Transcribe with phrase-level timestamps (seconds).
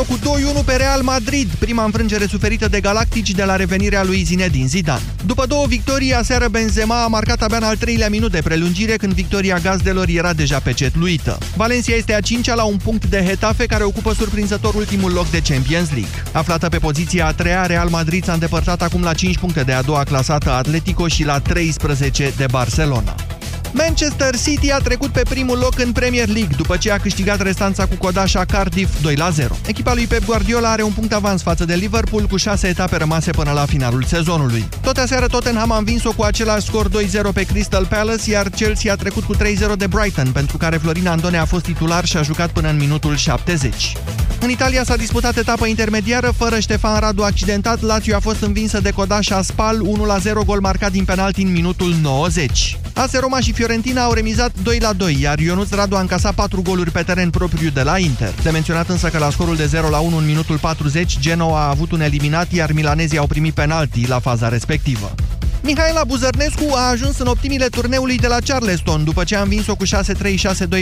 [0.00, 4.22] învins-o cu 2-1 pe Real Madrid, prima înfrângere suferită de Galactici de la revenirea lui
[4.22, 5.02] Zinedine Zidane.
[5.26, 9.12] După două victorii, aseară Benzema a marcat abia în al treilea minut de prelungire, când
[9.12, 11.38] victoria gazdelor era deja pecetluită.
[11.56, 15.42] Valencia este a cincea la un punct de Hetafe, care ocupă surprinzător ultimul loc de
[15.48, 16.22] Champions League.
[16.32, 19.82] Aflată pe poziția a treia, Real Madrid s-a îndepărtat acum la 5 puncte de a
[19.82, 23.14] doua clasată Atletico și la 13 de Barcelona.
[23.72, 27.86] Manchester City a trecut pe primul loc în Premier League după ce a câștigat restanța
[27.86, 28.92] cu codașa Cardiff
[29.44, 29.46] 2-0.
[29.66, 33.30] Echipa lui Pep Guardiola are un punct avans față de Liverpool cu 6 etape rămase
[33.30, 34.68] până la finalul sezonului.
[34.82, 36.92] Tot aseară Tottenham a învins-o cu același scor 2-0
[37.34, 39.38] pe Crystal Palace, iar Chelsea a trecut cu 3-0
[39.76, 43.16] de Brighton, pentru care Florin Andone a fost titular și a jucat până în minutul
[43.16, 43.92] 70.
[44.40, 47.80] În Italia s-a disputat etapa intermediară fără Ștefan Radu accidentat.
[47.80, 49.76] Lazio a fost învinsă de Codașa Spal
[50.22, 52.79] 1-0 gol marcat din penalti în minutul 90.
[52.94, 57.02] AS Roma și Fiorentina au remizat 2-2, iar Ionuț Radu a încasat 4 goluri pe
[57.02, 58.34] teren propriu de la Inter.
[58.42, 62.00] De menționat însă că la scorul de 0-1 în minutul 40, Genoa a avut un
[62.00, 65.14] eliminat, iar milanezii au primit penalti la faza respectivă.
[65.62, 69.84] Mihaela Buzărnescu a ajuns în optimile turneului de la Charleston după ce a învins-o cu
[69.84, 69.88] 6-3-6-2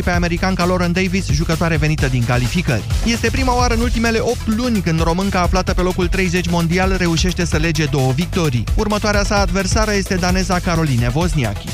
[0.05, 2.85] pe americanca Lauren Davis, jucătoare venită din calificări.
[3.05, 7.45] Este prima oară în ultimele 8 luni când românca aflată pe locul 30 mondial reușește
[7.45, 8.65] să lege două victorii.
[8.77, 11.69] Următoarea sa adversară este daneza Caroline Wozniacki.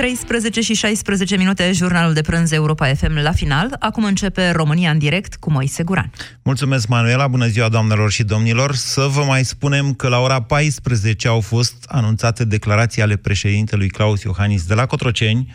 [0.00, 3.76] 13 și 16 minute, jurnalul de prânz Europa FM la final.
[3.78, 6.10] Acum începe România în direct cu Moise Guran.
[6.42, 7.28] Mulțumesc, Manuela.
[7.28, 8.74] Bună ziua, doamnelor și domnilor.
[8.74, 14.22] Să vă mai spunem că la ora 14 au fost anunțate declarații ale președintelui Claus
[14.22, 15.54] Iohannis de la Cotroceni.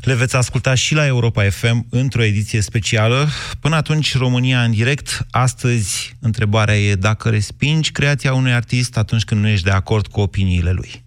[0.00, 3.28] Le veți asculta și la Europa FM într-o ediție specială.
[3.60, 5.26] Până atunci, România în direct.
[5.30, 10.20] Astăzi, întrebarea e dacă respingi creația unui artist atunci când nu ești de acord cu
[10.20, 11.06] opiniile lui.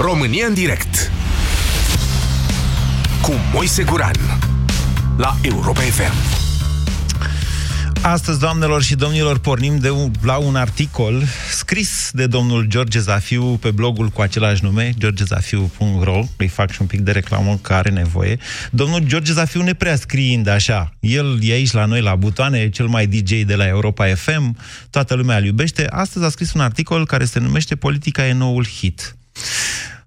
[0.00, 1.10] România în direct
[3.22, 4.14] cu Moise Guran
[5.16, 6.12] la Europa FM.
[8.02, 13.44] Astăzi, doamnelor și domnilor, pornim de un, la un articol scris de domnul George Zafiu
[13.44, 17.90] pe blogul cu același nume, georgezafiu.ro, îi fac și un pic de reclamă că are
[17.90, 18.38] nevoie.
[18.70, 22.68] Domnul George Zafiu ne prea scriind așa, el e aici la noi la butoane, e
[22.68, 24.56] cel mai DJ de la Europa FM,
[24.90, 25.86] toată lumea îl iubește.
[25.90, 29.12] Astăzi a scris un articol care se numește Politica e noul hit.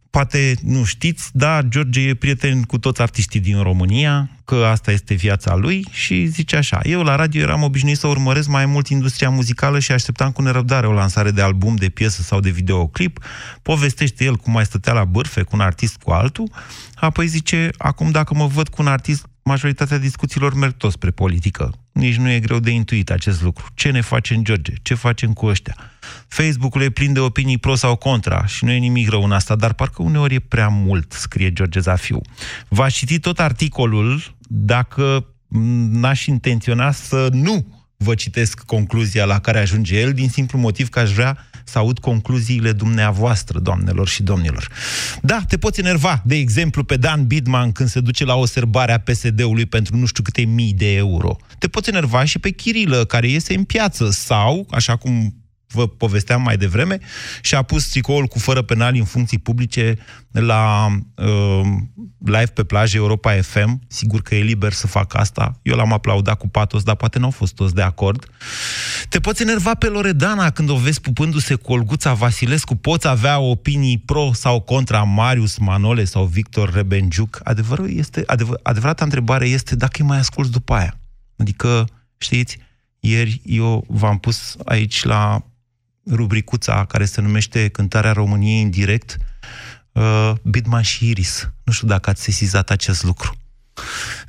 [0.09, 5.14] Poate nu știți, dar George e prieten cu toți artiștii din România, că asta este
[5.14, 9.30] viața lui și zice așa, eu la radio eram obișnuit să urmăresc mai mult industria
[9.30, 13.19] muzicală și așteptam cu nerăbdare o lansare de album, de piesă sau de videoclip,
[13.62, 16.52] povestește el cum mai stătea la bârfe cu un artist cu altul,
[16.96, 21.74] apoi zice, acum dacă mă văd cu un artist majoritatea discuțiilor merg tot spre politică.
[21.91, 23.66] Nici nu e greu de intuit acest lucru.
[23.74, 24.74] Ce ne facem, George?
[24.81, 25.75] Ce facem cu ăștia?
[26.28, 29.56] Facebook-ul e plin de opinii pro sau contra și nu e nimic rău în asta,
[29.56, 32.22] dar parcă uneori e prea mult, scrie George Zafiu.
[32.68, 35.25] Va citi tot articolul dacă
[35.90, 41.00] n-aș intenționa să nu vă citesc concluzia la care ajunge el, din simplu motiv că
[41.00, 41.38] aș vrea
[41.72, 44.68] să aud concluziile dumneavoastră, doamnelor și domnilor.
[45.22, 48.92] Da, te poți enerva, de exemplu, pe Dan Bidman când se duce la o serbare
[48.92, 51.38] a PSD-ului pentru nu știu câte mii de euro.
[51.60, 55.41] Te poți enerva și pe Chirilă, care iese în piață, sau, așa cum
[55.72, 57.00] vă povesteam mai devreme,
[57.42, 59.98] și a pus tricoul cu fără penali în funcții publice
[60.32, 61.62] la uh,
[62.18, 63.81] live pe plajă Europa FM.
[63.88, 65.60] Sigur că e liber să facă asta.
[65.62, 68.26] Eu l-am aplaudat cu patos, dar poate nu au fost toți de acord.
[69.10, 72.75] Te poți enerva pe Loredana când o vezi pupându-se cu Olguța Vasilescu.
[72.75, 77.40] Poți avea opinii pro sau contra Marius Manole sau Victor Rebenjuc.
[77.44, 81.00] Adevărul este, adevăr, adevărata întrebare este dacă îi mai asculți după aia.
[81.38, 81.88] Adică,
[82.18, 82.57] știți,
[83.00, 85.45] ieri eu v-am pus aici la
[86.09, 89.18] rubricuța care se numește Cântarea României în direct,
[89.92, 91.50] uh, Bidman și Iris.
[91.63, 93.36] Nu știu dacă ați sesizat acest lucru.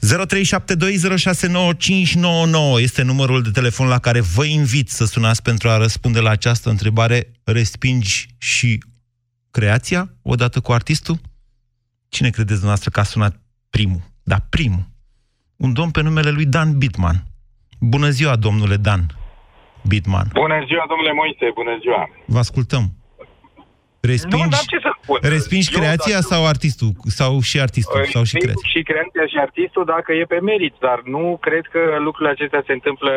[0.01, 6.31] 0372069599 este numărul de telefon la care vă invit să sunați pentru a răspunde la
[6.31, 7.33] această întrebare.
[7.45, 8.85] Respingi și
[9.51, 11.21] creația odată cu artistul?
[12.09, 13.41] Cine credeți dumneavoastră că a sunat
[13.71, 14.03] primul?
[14.23, 14.91] Da, primul.
[15.57, 17.27] Un domn pe numele lui Dan Bitman.
[17.81, 19.22] Bună ziua, domnule Dan.
[19.89, 20.27] Bitman.
[20.33, 22.09] Bună ziua, domnule Moise, bună ziua.
[22.27, 22.85] Vă ascultăm.
[24.01, 25.19] Respingi, Nu, n-am ce să spun.
[25.37, 26.91] respingi Eu, creația dacă- sau artistul?
[27.21, 28.05] Sau și artistul?
[28.15, 28.71] Sau și Resping creația?
[28.75, 32.73] și creația și artistul dacă e pe merit, dar nu cred că lucrurile acestea se
[32.73, 33.13] întâmplă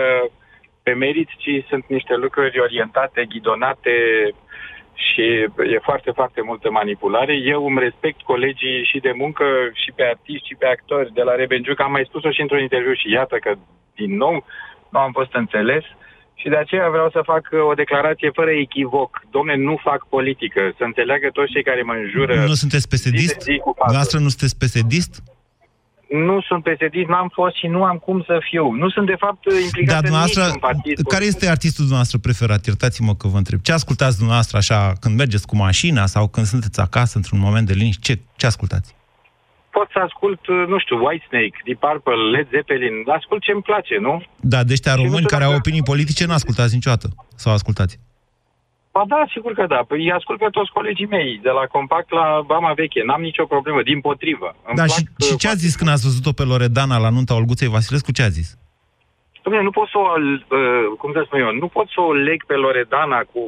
[0.84, 3.96] pe merit, ci sunt niște lucruri orientate, ghidonate
[4.94, 5.22] și
[5.74, 7.34] e foarte, foarte multă manipulare.
[7.54, 9.46] Eu îmi respect colegii și de muncă
[9.82, 11.80] și pe artiști și pe actori de la Rebenjuc.
[11.80, 13.52] Am mai spus-o și într-un interviu și iată că,
[13.96, 14.46] din nou,
[14.90, 15.84] nu am fost înțeles.
[16.46, 19.12] Și de aceea vreau să fac uh, o declarație fără echivoc.
[19.36, 20.62] Domne, nu fac politică.
[20.78, 22.34] Să înțeleagă toți cei care mă înjură.
[22.52, 23.40] Nu sunteți PSD-ist?
[23.50, 23.94] zi cu pasul.
[23.96, 25.14] Noastră nu sunteți PSD-ist?
[26.28, 28.72] Nu sunt psd n-am fost și nu am cum să fiu.
[28.72, 31.08] Nu sunt, de fapt, implicat Dar în dumneavoastră, niciun partid.
[31.08, 32.66] care este artistul dumneavoastră preferat?
[32.66, 33.60] Iertați-mă că vă întreb.
[33.62, 37.74] Ce ascultați dumneavoastră așa când mergeți cu mașina sau când sunteți acasă într-un moment de
[37.74, 38.02] liniște?
[38.02, 38.95] Ce, ce ascultați?
[39.78, 42.96] Pot să ascult, uh, nu știu, Whitesnake, Deep Purple, Led Zeppelin.
[43.20, 44.14] Ascult ce-mi place, nu?
[44.54, 47.08] Da, de ăștia Și nu români știu care au dacă- opinii politice, nu ascultați niciodată.
[47.44, 47.96] Sau ascultați?
[48.94, 49.80] Ba da, sigur că da.
[49.88, 53.02] Păi îi ascult pe toți colegii mei, de la Compact la Bama Veche.
[53.08, 54.50] N-am nicio problemă, din potrivă.
[54.68, 57.10] Îmi Da, plac, și, și uh, ce ați zis când ați văzut-o pe Loredana la
[57.10, 58.12] nunta Olguței Vasilescu?
[58.12, 58.50] Ce ați zis?
[59.46, 62.40] Dom'le, nu pot să o, uh, cum să spun eu, nu pot să o leg
[62.46, 63.42] pe Loredana cu,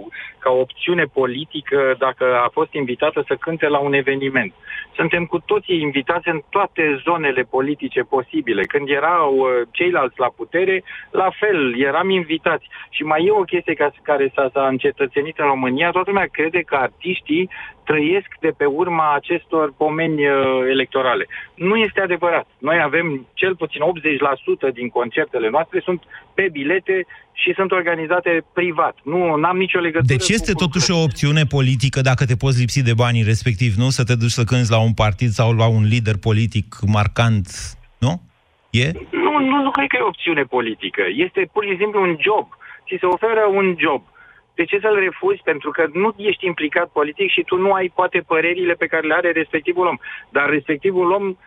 [0.48, 4.54] ca opțiune politică dacă a fost invitată să cânte la un eveniment.
[4.96, 8.64] Suntem cu toții invitați în toate zonele politice posibile.
[8.64, 12.66] Când erau uh, ceilalți la putere, la fel, eram invitați.
[12.90, 15.92] Și mai e o chestie ca, care s-a, s-a încetățenit în România.
[15.92, 17.50] Toată lumea crede că artiștii
[17.90, 20.36] trăiesc de pe urma acestor pomeni uh,
[20.70, 21.26] electorale.
[21.56, 22.48] Nu este adevărat.
[22.58, 23.82] Noi avem cel puțin
[24.70, 26.02] 80% din concertele noastre sunt
[26.34, 27.06] pe bilete
[27.44, 28.96] și sunt organizate privat.
[29.04, 29.18] Nu
[29.52, 32.94] am nicio legătură Deci este cu totuși o opțiune politică dacă te poți lipsi de
[33.04, 33.90] banii respectiv, nu?
[33.98, 36.68] Să te duci să cânți la un partid sau la un lider politic
[36.98, 37.46] marcant,
[38.06, 38.14] nu?
[38.70, 38.88] E?
[39.26, 41.04] Nu, nu, nu cred că e o opțiune politică.
[41.26, 42.48] Este pur și simplu un job.
[42.88, 44.02] Ți se oferă un job.
[44.56, 45.42] De ce să-l refuzi?
[45.44, 49.14] Pentru că nu ești implicat politic și tu nu ai poate părerile pe care le
[49.14, 49.98] are respectivul om.
[50.30, 51.38] Dar respectivul om,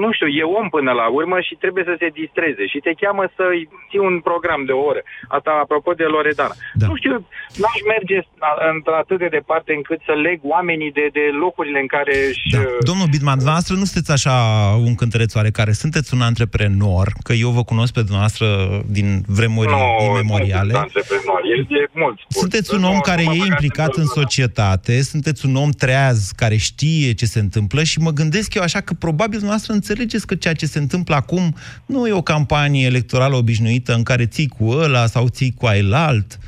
[0.00, 2.64] nu știu, e om până la urmă și trebuie să se distreze.
[2.72, 5.02] Și te cheamă să-i ții un program de o oră.
[5.36, 6.54] Asta apropo de Loredana.
[6.80, 6.86] Da.
[6.90, 7.14] Nu știu,
[7.60, 8.16] n-aș merge
[9.02, 12.44] atât de departe încât să leg oamenii de, de locurile în care își...
[12.54, 12.60] Da.
[12.90, 14.36] Domnul Bidman, dumneavoastră nu sunteți așa
[14.88, 18.46] un cântăreț oarecare, sunteți un antreprenor, că eu vă cunosc pe dumneavoastră
[18.86, 19.72] din vremuri
[20.08, 20.72] imemoriale.
[20.72, 22.40] Nu, sunt antreprenor, este mult spus.
[22.42, 24.26] Sunteți un Nu, om nu care mă e băgați implicat în într-o zonă.
[24.26, 28.80] societate, sunteți un om treaz care știe ce se întâmplă și mă gândesc eu așa
[28.80, 31.54] că probabil dumneavoastră înțelegeți că ceea ce se întâmplă acum
[31.86, 36.38] nu e o campanie electorală obișnuită în care ții cu ăla sau ții cu ailalt.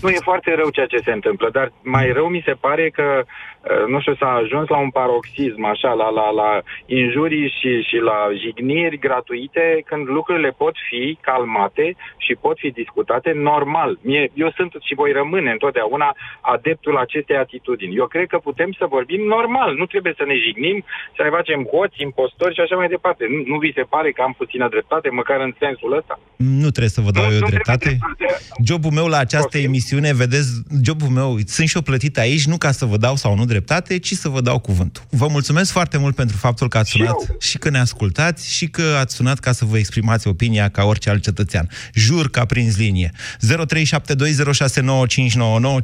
[0.00, 3.02] Nu e foarte rău ceea ce se întâmplă, dar mai rău mi se pare că,
[3.02, 6.50] uh, nu știu, s-a ajuns la un paroxism, așa, la, la, la
[6.86, 13.30] injurii și, și la jigniri gratuite, când lucrurile pot fi calmate și pot fi discutate
[13.34, 13.98] normal.
[14.02, 17.96] Mie, eu sunt și voi rămâne întotdeauna adeptul acestei atitudini.
[17.96, 20.84] Eu cred că putem să vorbim normal, nu trebuie să ne jignim,
[21.16, 23.22] să ne facem hoți, impostori și așa mai departe.
[23.34, 26.20] Nu, nu vi se pare că am puțină dreptate, măcar în sensul ăsta?
[26.36, 27.88] Nu trebuie să vă dau Nu- eu nu trebuie dreptate.
[27.88, 28.44] dreptate.
[28.64, 29.68] Jobul meu la această Poftim.
[29.70, 30.48] emisiune, vedeți,
[30.84, 33.98] jobul meu, sunt și eu plătit aici, nu ca să vă dau sau nu dreptate,
[33.98, 35.02] ci să vă dau cuvântul.
[35.10, 37.36] Vă mulțumesc foarte mult pentru faptul că ați Și sunat eu.
[37.40, 41.10] și că ne ascultați și că ați sunat ca să vă exprimați opinia ca orice
[41.10, 41.68] alt cetățean.
[41.94, 43.10] Jur că a prins linie.
[43.10, 43.16] 0372069599,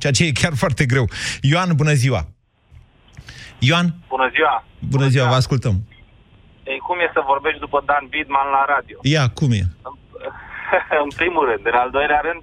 [0.03, 1.07] ceea ce e chiar foarte greu.
[1.41, 2.23] Ioan, bună ziua!
[3.69, 4.55] Ioan, Bună ziua!
[4.95, 5.77] bună ziua, vă ascultăm.
[6.73, 8.97] Ei, cum e să vorbești după Dan Bidman la radio?
[9.15, 9.63] Ia, cum e?
[11.05, 11.65] în primul rând.
[11.73, 12.41] În al doilea rând,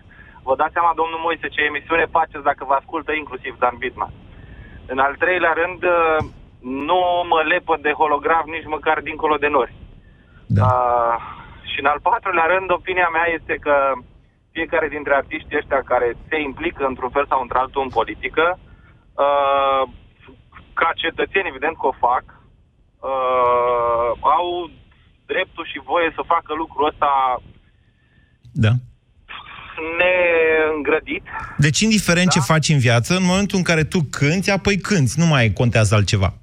[0.48, 4.12] vă dați seama, domnul Moise, ce emisiune faceți dacă vă ascultă inclusiv Dan Bidman.
[4.86, 6.18] În al treilea rând, uh,
[6.60, 9.74] nu mă lepă de holograf nici măcar dincolo de nori.
[10.48, 10.64] Da.
[10.66, 11.16] Uh,
[11.72, 13.76] și în al patrulea rând, opinia mea este că
[14.52, 18.60] fiecare dintre artiștii ăștia care se implică într-un fel sau într-altul în politică,
[19.26, 19.84] uh,
[20.74, 22.24] ca cetățeni, evident că o fac,
[23.12, 24.70] uh, au
[25.26, 27.12] dreptul și voie să facă lucrul ăsta
[28.52, 28.72] Da.
[30.00, 31.24] Neîngrădit.
[31.58, 32.32] Deci, indiferent Da.
[32.32, 35.96] ce faci în viață, în momentul în care tu cânti, apoi cânti, nu mai contează
[35.96, 36.34] altceva.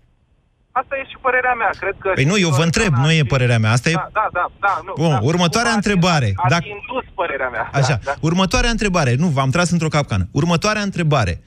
[0.72, 1.70] Asta e și părerea mea.
[1.80, 3.70] Cred că Păi nu, eu vă întreb, nu e părerea mea.
[3.70, 3.92] Asta e...
[3.92, 4.92] Da, da, da, da nu.
[4.96, 5.18] Bun, da.
[5.22, 6.32] următoarea Ați- întrebare.
[6.36, 7.70] Ați Dacă- indus părerea mea.
[7.72, 8.14] Așa, Da, da.
[8.20, 9.14] următoarea întrebare.
[9.14, 10.28] Nu, v-am tras într-o capcană.
[10.30, 11.42] Următoarea întrebare.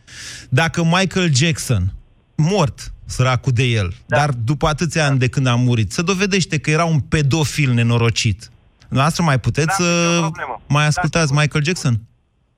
[0.49, 1.93] Dacă Michael Jackson,
[2.35, 4.17] mort, săracul de el, da.
[4.17, 8.49] dar după atâția ani de când a murit, se dovedește că era un pedofil nenorocit.
[9.01, 10.55] Noastră mai puteți Da, să nicio problemă.
[10.75, 11.39] mai Da, ascultați sigur.
[11.41, 11.95] Michael Jackson?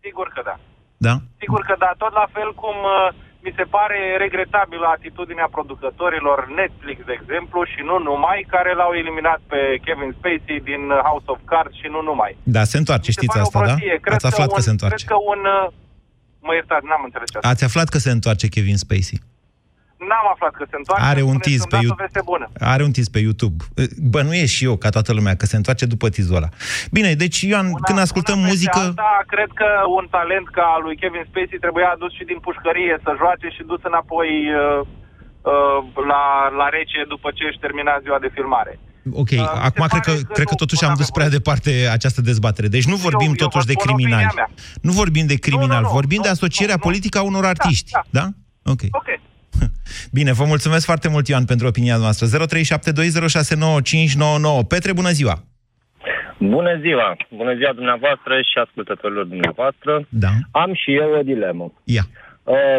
[0.06, 0.56] Sigur că da.
[1.08, 1.16] Da?
[1.44, 3.08] Sigur că da, tot la fel cum uh,
[3.46, 9.40] mi se pare regretabilă atitudinea producătorilor Netflix, de exemplu, și nu numai, care l-au eliminat
[9.52, 12.32] pe Kevin Spacey din House of Cards și nu numai.
[12.56, 13.66] Da, se întoarce, Mi se știți pare o asta, da?
[13.66, 13.96] prostie.
[14.04, 14.96] Cred Ați aflat că, un, se întoarce.
[15.06, 15.42] Cred că un...
[15.58, 15.74] uh,
[16.48, 17.48] Mă iertați, n-am înțeles asta.
[17.54, 19.18] Ați aflat că se întoarce Kevin Spacey.
[20.10, 21.06] N-am aflat că se întoarce.
[21.12, 22.02] Are un spuneți tease că pe îmi dați YouTube.
[22.02, 22.46] o veste bună.
[22.74, 23.58] Are un tis pe YouTube.
[24.14, 26.50] Bănuiesc și eu, ca toată lumea, că se întoarce după tizul ăla.
[26.96, 28.80] Bine, deci, Ioan, Una- când ascultăm una peste muzică...
[28.88, 29.68] Alta, cred că
[30.00, 33.62] un talent ca al lui Kevin Spacey trebuia adus și din pușcărie să joace și
[33.72, 34.30] dus înapoi
[34.62, 34.80] uh,
[35.52, 35.78] uh,
[36.12, 36.24] la,
[36.60, 38.74] la rece după ce își termina ziua de filmare.
[39.24, 40.96] Ok, Uh, mi se acum cred că, pare că cred că nu- totuși nu am
[41.02, 41.38] dus avem prea voie.
[41.38, 42.68] departe această dezbatere.
[42.76, 44.26] Deci nu vorbim eu vă totuși de spun criminali.
[44.26, 44.50] opinia mea.
[44.88, 46.88] Nu vorbim de criminali, nu, nu, vorbim de nu, asocierea nu, nu.
[46.90, 47.92] politică a unor artiști.
[47.92, 48.02] da.
[48.20, 48.26] Da?
[48.74, 48.82] Ok.
[49.02, 49.10] Ok.
[50.18, 52.46] Bine, vă mulțumesc foarte mult, Ioan, pentru opinia noastră.
[52.46, 54.68] 0372069599.
[54.68, 55.44] Petre, bună ziua!
[56.38, 57.18] Bună ziua!
[57.36, 60.06] Bună ziua dumneavoastră și ascultătorilor dumneavoastră.
[60.10, 60.28] Da.
[60.52, 61.74] Am și eu o dilemă.
[61.84, 62.04] Ia.
[62.44, 62.78] Uh,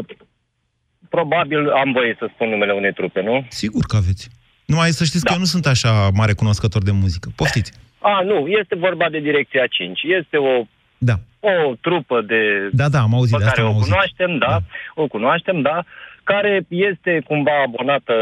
[1.08, 3.46] probabil am voie să spun numele unei trupe, nu?
[3.48, 4.28] Sigur că aveți.
[4.66, 5.28] Numai să știți Da.
[5.28, 7.28] că eu nu sunt așa mare cunoscător de muzică.
[7.36, 7.72] Poftiți.
[7.98, 10.00] A, nu, este vorba de Direcția 5.
[10.02, 10.64] Este o,
[10.98, 11.14] Da.
[11.40, 13.90] o trupă de Da, da, am auzit pe de asta, care am o auzit.
[13.92, 14.58] cunoaștem, da, Da.
[15.02, 15.84] o cunoaștem, da,
[16.32, 18.14] care este cumva abonată,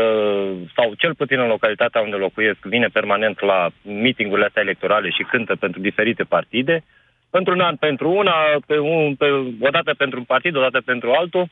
[0.76, 5.54] sau cel puțin în localitatea unde locuiesc, vine permanent la meetingurile astea electorale și cântă
[5.56, 6.84] pentru diferite partide,
[7.30, 8.34] pentru un an pentru una,
[8.66, 9.26] pe un, pe,
[9.60, 11.46] o dată pentru un partid, o dată pentru altul,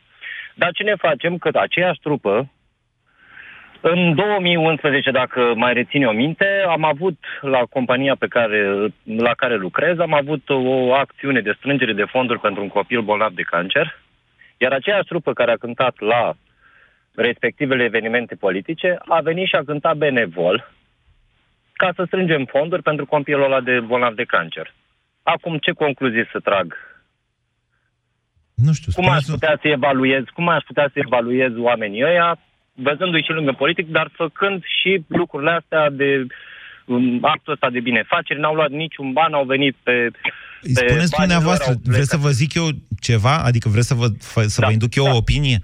[0.55, 1.39] dar ce ne facem?
[1.39, 2.51] Că aceeași trupă,
[3.81, 9.57] în 2011, dacă mai reține o minte, am avut la compania pe care, la care
[9.57, 13.99] lucrez, am avut o acțiune de strângere de fonduri pentru un copil bolnav de cancer,
[14.57, 16.35] iar aceeași trupă care a cântat la
[17.15, 20.73] respectivele evenimente politice a venit și a cântat benevol
[21.73, 24.75] ca să strângem fonduri pentru copilul ăla de bolnav de cancer.
[25.23, 26.75] Acum, ce concluzii să trag?
[28.55, 32.39] Nu știu, Cum aș spuneți- putea să evaluez, cum aș putea să evaluez oamenii ăia,
[32.75, 36.27] văzându-i și lângă politic, dar făcând și lucrurile astea de
[36.87, 40.11] um, actul ăsta de binefacere, n-au luat niciun ban, au venit pe, Îi
[40.75, 42.27] pe Spuneți banii dumneavoastră, lor, au vreți să plecat.
[42.27, 42.69] vă zic eu
[43.01, 43.43] ceva?
[43.45, 45.13] Adică vreți să vă, fă- să Da, vă induc eu da.
[45.13, 45.59] o opinie?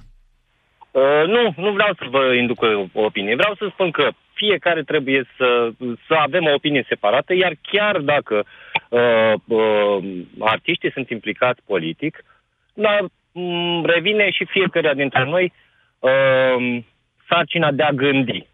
[0.99, 2.63] Uh, nu, nu vreau să vă induc
[2.93, 3.35] o opinie.
[3.35, 5.71] Vreau să spun că fiecare trebuie să,
[6.07, 8.45] să avem o opinie separată, iar chiar dacă
[8.89, 9.99] uh, uh,
[10.39, 12.25] artiștii sunt implicați politic,
[12.75, 13.01] dar
[13.33, 15.53] um, revine și fiecare dintre noi
[15.99, 16.79] uh,
[17.29, 18.47] sarcina de a gândi.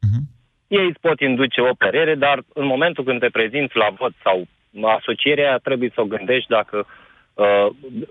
[0.00, 0.20] Mhm.
[0.68, 4.46] Ei îți pot induce o părere, dar în momentul când te prezinți la vot sau
[4.82, 6.86] asocierea aia, trebuie să o gândești dacă
[7.34, 7.66] uh,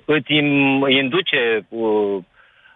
[0.06, 2.18] îți im- induce uh,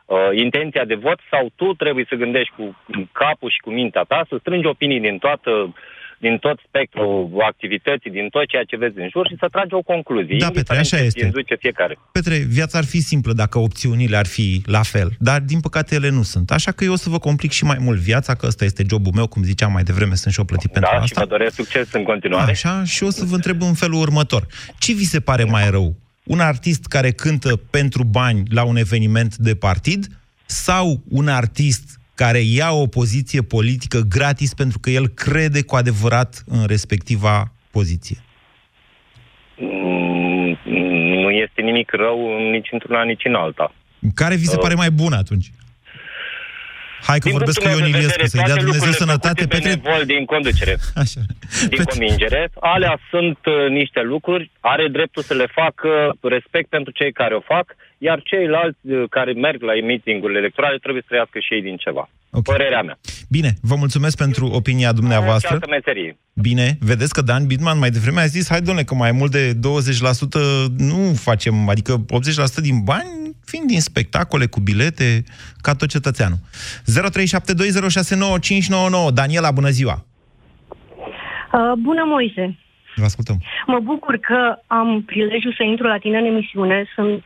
[0.06, 2.66] uh, intenția de vot sau tu trebuie să gândești cu
[3.12, 5.74] capul și cu mintea ta, să strângi opinii din toată
[6.18, 9.82] din tot spectrul activității, din tot ceea ce vezi în jur și să tragi o
[9.82, 10.38] concluzie.
[10.38, 11.26] Da, indiferent Petre, așa ce îți este.
[11.26, 11.98] induce fiecare.
[12.12, 16.10] Petre, viața ar fi simplă dacă opțiunile ar fi la fel, dar din păcate ele
[16.10, 16.52] nu sunt.
[16.52, 19.12] Așa că eu o să vă complic și mai mult viața, că ăsta este jobul
[19.16, 21.22] meu, cum ziceam mai devreme, sunt și eu plătit pentru Da, și asta.
[21.22, 22.52] vă doresc succes în continuare.
[22.52, 24.46] Așa, și o să vă întreb în felul următor.
[24.80, 25.96] Ce vi se pare mai rău?
[26.26, 30.08] Un artist care cântă pentru bani la un eveniment de partid
[30.46, 36.44] sau un artist care ia o poziție politică gratis pentru că el crede cu adevărat
[36.48, 38.18] în respectiva poziție?
[39.58, 40.58] Mm,
[41.22, 43.74] Nu este nimic rău nici într-una, nici în alta.
[44.14, 45.52] Care vi se Uh, pare mai bun atunci?
[47.10, 48.88] Hai că Din vorbesc cu punctul Ion meu de Iliescu, vedere, să-i dea toate Dumnezeu
[48.88, 49.42] lucrurile sănătate.
[49.42, 51.22] făcute Petre, benevol din conducere, Așa.
[51.72, 52.42] din Petre, convingere,
[52.74, 55.90] alea sunt uh, niște lucruri, are dreptul să le facă,
[56.36, 57.66] respect pentru cei care o fac,
[58.08, 62.04] iar ceilalți uh, care merg la meeting-urile electorale trebuie să trăiască și ei din ceva.
[62.38, 62.44] Ok.
[62.44, 62.98] Părerea mea.
[63.30, 65.48] Bine, vă mulțumesc pentru opinia dumneavoastră.
[65.48, 66.18] Și altă meserie.
[66.34, 69.54] Bine, vedeți că Dan Bidman mai devreme a zis, hai domnule, că mai mult de
[69.54, 69.58] 20%
[70.78, 72.06] nu facem, adică 80%
[72.62, 75.24] din bani fiind din spectacole cu bilete,
[75.62, 76.38] ca tot cetățeanul.
[79.08, 79.14] 0372069599.
[79.14, 80.06] Daniela, bună ziua!
[81.54, 82.58] Uh, bună, Moise!
[82.96, 83.38] Vă ascultăm.
[83.66, 86.86] Mă bucur că am prilejul să intru la tine în emisiune.
[86.96, 87.24] Sunt...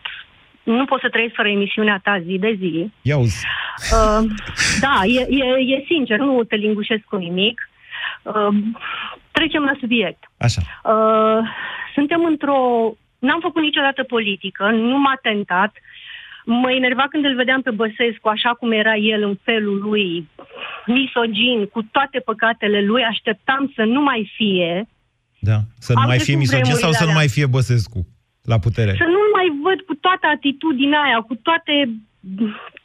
[0.63, 2.91] Nu pot să trăiesc fără emisiunea ta zi de zi.
[3.01, 3.45] Ia uzi.
[3.91, 4.25] Uh,
[4.79, 7.69] da, e, e, e sincer, nu te lingușesc cu nimic.
[8.23, 8.55] Uh,
[9.31, 10.31] trecem la subiect.
[10.37, 10.61] Așa.
[10.83, 11.47] Uh,
[11.93, 12.59] suntem într-o...
[13.19, 15.73] N-am făcut niciodată politică, nu m-a tentat.
[16.45, 20.29] Mă enerva când îl vedeam pe Băsescu așa cum era el în felul lui,
[20.85, 24.87] misogin, cu toate păcatele lui, așteptam să nu mai fie.
[25.39, 25.57] Da.
[25.79, 27.19] Să nu Am mai trecut fie misogin vremurile sau să nu alea.
[27.21, 28.07] mai fie Băsescu
[28.43, 28.91] la putere?
[28.97, 31.73] Să nu-l mai văd cu toată atitudinea aia, cu toate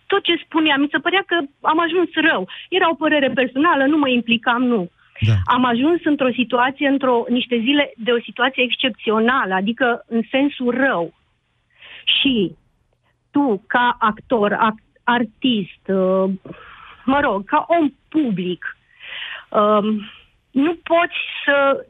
[0.06, 0.76] tot ce spunea.
[0.76, 2.48] Mi se părea că am ajuns rău.
[2.68, 4.90] Era o părere personală, nu mă implicam, nu.
[5.20, 5.32] Da.
[5.44, 11.14] Am ajuns într-o situație, într-o niște zile de o situație excepțională, adică în sensul rău.
[12.04, 12.54] Și
[13.30, 16.30] tu, ca actor, act, artist, uh,
[17.04, 18.76] mă rog, ca om public,
[19.48, 20.10] um,
[20.50, 21.86] nu poți să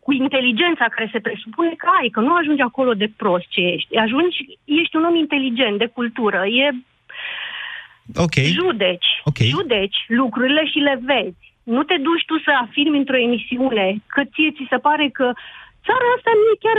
[0.00, 3.96] cu inteligența care se presupune că ai, că nu ajungi acolo de prost ce ești.
[3.96, 6.70] Ajungi, ești un om inteligent, de cultură, e...
[8.14, 8.36] Ok.
[8.58, 9.46] Judeci, okay.
[9.46, 11.46] judeci lucrurile și le vezi.
[11.62, 15.26] Nu te duci tu să afirmi într-o emisiune că ție ți se pare că
[15.86, 16.78] țara asta nu e chiar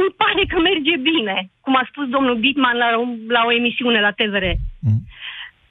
[0.00, 2.88] nu pare că merge bine, cum a spus domnul Bitman la,
[3.36, 4.44] la o emisiune la TVR.
[4.86, 5.02] Mm.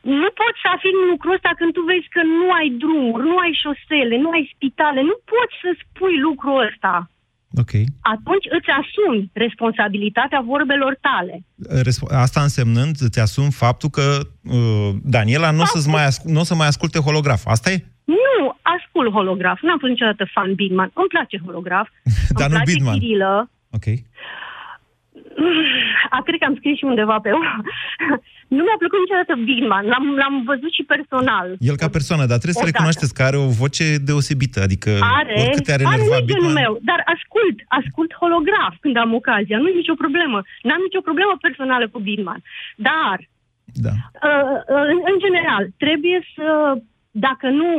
[0.02, 3.54] Nu poți să afirmi lucrul ăsta când tu vezi că nu ai drumuri, nu ai
[3.64, 5.02] șosele, nu ai spitale.
[5.02, 7.10] Nu poți să spui lucrul ăsta.
[7.58, 7.72] Ok.
[8.02, 11.44] Atunci îți asumi responsabilitatea vorbelor tale.
[12.10, 16.44] Asta însemnând, îți asumi faptul că uh, Daniela nu o, să mai ascul- nu o
[16.44, 17.42] să mai asculte holograf.
[17.46, 17.84] Asta e?
[18.04, 19.62] Nu, ascult holograf.
[19.62, 20.92] N-am fost niciodată fan Bidman.
[20.94, 21.88] Îmi place holograf.
[22.40, 23.00] Dar Îmi nu place Bidman.
[23.00, 23.50] Chirilă.
[23.72, 23.86] Ok.
[26.16, 27.30] A, cred că am scris și undeva pe
[28.56, 29.86] Nu mi-a plăcut niciodată Bigman.
[29.92, 31.48] L-am, l-am văzut și personal.
[31.72, 32.74] El ca persoană, dar trebuie să Odată.
[32.76, 36.62] recunoașteți că are o voce deosebită, adică Are, oricât te-ar are enerva nu genul Bitman...
[36.62, 39.58] meu, dar ascult, ascult holograf când am ocazia.
[39.62, 40.38] Nu e nicio problemă.
[40.68, 42.42] N-am nicio problemă personală cu Bigman.
[42.90, 43.18] Dar,
[43.86, 43.94] Da.
[44.28, 46.48] uh, uh, în, în general, trebuie să,
[47.26, 47.72] dacă nu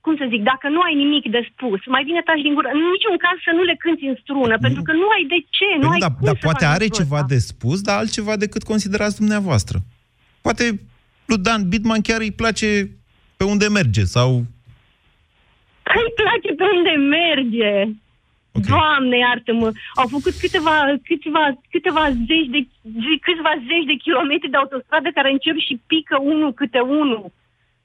[0.00, 2.68] cum să zic, dacă nu ai nimic de spus, mai bine taci din gură.
[2.72, 4.64] În niciun caz să nu le cânti în strună, mm.
[4.66, 6.74] pentru că nu ai de ce, nu Păi ai da, cum dar să poate faci
[6.74, 7.32] are lucrul ceva ăsta.
[7.32, 9.76] de spus, dar altceva decât considerați dumneavoastră.
[10.46, 10.64] Poate
[11.30, 12.68] lui Dan Bitman chiar îi place
[13.38, 14.30] pe unde merge sau...
[15.88, 17.72] Păi îi place pe unde merge.
[18.58, 18.70] Okay.
[18.72, 19.68] Doamne, iartă-mă,
[20.00, 20.74] au făcut câteva,
[21.10, 22.60] câteva, câteva zeci de,
[23.26, 27.32] câteva zeci de kilometri de autostradă care încep și pică unul câte unul.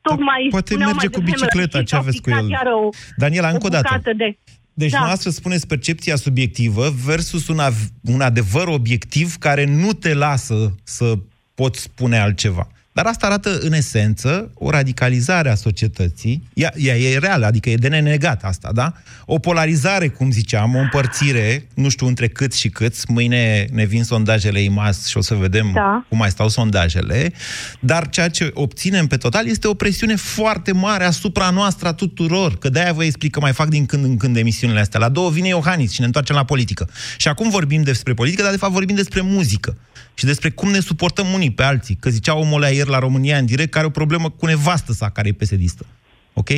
[0.10, 2.24] Tocmai Poate spuneau merge mai cu devreme la bicicleta, știri ce că au aveți cu
[2.24, 2.50] picat el?
[2.50, 3.88] iară O, Daniela, încă o dată.
[3.90, 4.38] bucată De...
[4.74, 4.98] Deci Da.
[4.98, 11.14] dumneavoastră spuneți percepția subiectivă versus un, av- un adevăr obiectiv care nu te lasă să
[11.56, 12.68] poți spune altceva.
[12.94, 16.48] Dar asta arată, în esență, o radicalizare a societății.
[16.54, 18.94] Ea, ea e reală, adică e de nenegat asta, da?
[19.26, 23.12] O polarizare, cum ziceam, o împărțire, nu știu între câți și câți.
[23.12, 26.06] Mâine ne vin sondajele IMAS și o să vedem Da.
[26.10, 27.34] cum mai stau sondajele.
[27.80, 32.58] Dar ceea ce obținem pe total este o presiune foarte mare asupra noastră a tuturor.
[32.58, 35.00] Că de-aia vă explic că mai fac din când în când emisiunile astea.
[35.00, 36.90] La două vine Iohannis și ne întoarcem la politică.
[37.18, 39.78] Și acum vorbim despre politică, dar de fapt vorbim despre muzică.
[40.14, 41.96] Și despre cum ne suportăm unii pe alții.
[42.00, 44.92] Că zicea omul ăla ieri la România în direct că are o problemă cu nevastă
[44.92, 45.86] sa care e pesedistă.
[46.34, 46.50] Ok?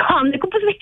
[0.00, 0.72] Doamne, cum poți să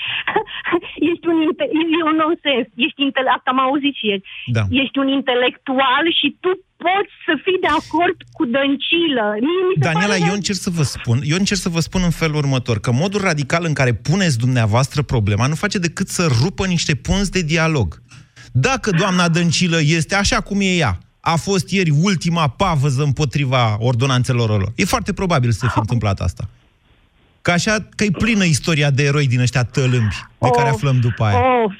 [1.10, 2.66] Ești un, inte- e un nonsens.
[2.86, 4.24] Ești intele- Asta am auzit și ieri.
[4.56, 4.62] Da.
[4.82, 6.50] Ești un intelectual și tu
[6.84, 9.24] poți să fii de acord cu Dăncilă.
[9.46, 12.02] Mie mi se Daniela, pare eu încerc să vă spun, eu încerc să vă spun
[12.10, 16.22] în felul următor, că modul radical în care puneți dumneavoastră problema nu face decât să
[16.42, 17.88] rupă niște punți de dialog.
[18.52, 24.48] Dacă doamna Dăncilă este așa cum e ea, a fost ieri ultima pavăză împotriva ordonanțelor
[24.48, 24.72] lor.
[24.76, 26.48] E foarte probabil să fie întâmplat asta.
[27.42, 31.00] Că așa, că e plină istoria de eroi din ăștia tălâmbi, de care Of, aflăm
[31.00, 31.38] după aia.
[31.64, 31.72] Of.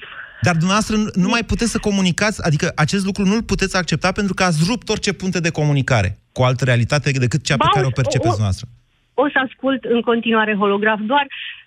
[0.42, 4.34] Dar dumneavoastră nu- nu mai puteți să comunicați, adică acest lucru nu-l puteți accepta pentru
[4.34, 7.70] că ați rupt orice punte de comunicare cu o altă realitate decât cea pe Ba,
[7.72, 8.68] care o o- percepeți o- dumneavoastră.
[9.14, 11.26] O să ascult în continuare holograf, doar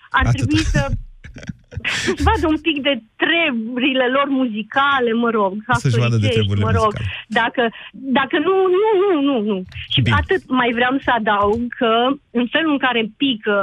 [0.09, 0.35] ar Atât.
[0.35, 0.87] trebui să
[2.05, 2.93] să-și vadă un pic de
[3.23, 5.53] treburile lor muzicale, mă rog.
[5.83, 6.91] Să-și vadă de actoricești, treburile mă rog.
[6.93, 7.25] muzicale.
[7.41, 7.63] Dacă,
[8.21, 9.57] dacă nu, nu, nu, nu, nu.
[9.93, 10.15] Și Bine.
[10.21, 11.91] atât mai vreau să adaug că
[12.39, 13.57] în felul în care pică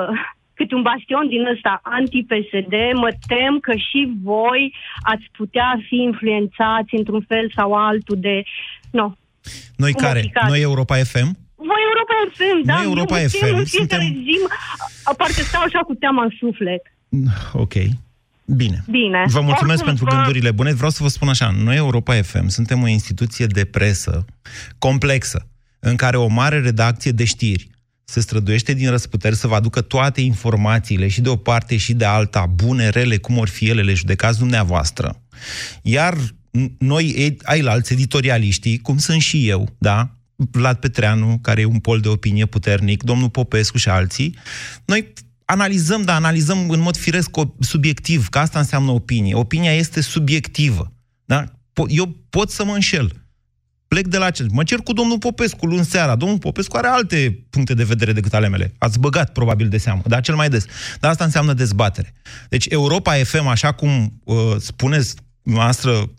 [0.54, 4.74] câte un bastion din ăsta anti-PSD, mă tem că și voi
[5.12, 8.42] ați putea fi influențați într-un fel sau altul de...
[8.90, 9.06] No,
[9.76, 10.18] Noi Cum care?
[10.18, 10.48] aplicați?
[10.48, 11.30] Noi Europa FM?
[11.70, 12.74] voi Europa FM, da?
[12.74, 15.94] Noi Europa eu mă tem FM în fiecare suntem- zi, mă- parcă stau așa cu
[15.94, 16.82] teama în suflet.
[17.52, 17.72] Ok.
[18.44, 18.84] Bine.
[18.90, 19.24] Bine.
[19.26, 20.72] Vă mulțumesc Oricum, pentru vă- gândurile bune.
[20.72, 24.24] Vreau să vă spun așa, noi Europa FM suntem o instituție de presă
[24.78, 25.46] complexă,
[25.78, 27.68] în care o mare redacție de știri
[28.04, 32.04] se străduiește din răsputeri să vă aducă toate informațiile și de o parte și de
[32.04, 35.22] alta, bune, rele, cum or fi ele, le judecați dumneavoastră.
[35.82, 36.14] Iar
[36.58, 40.14] n- noi, ed- ailalți, editorialiștii, cum sunt și eu, da?
[40.36, 44.36] Vlad Petreanu, care e un pol de opinie puternic, domnul Popescu și alții,
[44.84, 45.12] noi
[45.50, 49.34] analizăm, dar analizăm în mod firesc, o- subiectiv, că asta înseamnă opinie.
[49.34, 50.92] Opinia este subiectivă.
[51.24, 51.44] Da?
[51.44, 53.12] Po- Eu pot să mă înșel.
[53.88, 54.46] Plec de la acel.
[54.52, 56.16] Mă cer cu domnul Popescu luni seara.
[56.16, 58.74] Domnul Popescu are alte puncte de vedere decât ale mele.
[58.78, 60.64] Ați băgat probabil de seamă, dar cel mai des.
[61.00, 62.14] Dar asta înseamnă dezbatere.
[62.48, 66.10] Deci Europa FM, așa cum uh, spuneți noastră,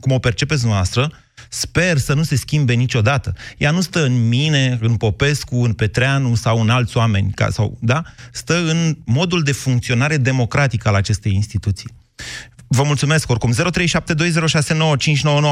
[0.00, 1.12] cum o percepeți noastră,
[1.50, 3.32] sper să nu se schimbe niciodată.
[3.58, 7.76] Ea nu stă în mine, în Popescu, în Petreanu sau în alți oameni, ca, sau,
[7.80, 8.02] da?
[8.32, 11.90] stă în modul de funcționare democratică al acestei instituții.
[12.68, 13.50] Vă mulțumesc oricum.
[13.52, 13.56] 0372069599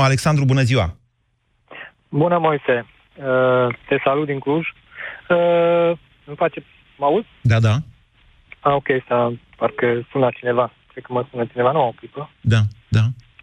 [0.02, 0.96] Alexandru, bună ziua!
[2.08, 2.87] Bună, Moise!
[3.14, 4.66] Uh, Te salut din Cluj.
[5.28, 6.64] Uh, îmi face...
[6.96, 7.26] Mă auzi?
[7.40, 7.74] Da, da.
[8.61, 10.72] Ah, ok, asta parcă sună cineva.
[10.92, 12.30] Cred că mă sună cineva, nu o clipă.
[12.40, 13.00] Da, da.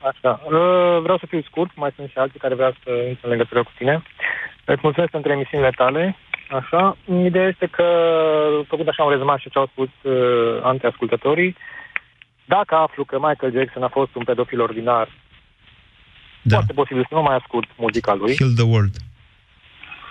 [0.09, 0.41] Așa.
[0.45, 3.63] Uh, vreau să fiu scurt, mai sunt și alții care vreau să intre în legătură
[3.63, 4.03] cu tine.
[4.65, 6.15] Îți mulțumesc pentru emisiunile tale.
[6.49, 6.97] Așa.
[7.23, 7.87] Ideea este că,
[8.67, 11.55] făcut așa un rezumat și ce au spus uh, anteascultătorii,
[12.45, 15.07] dacă aflu că Michael Jackson a fost un pedofil ordinar,
[16.41, 16.55] Da.
[16.55, 18.35] foarte posibil să nu mai ascult muzica lui.
[18.35, 18.95] Kill the world.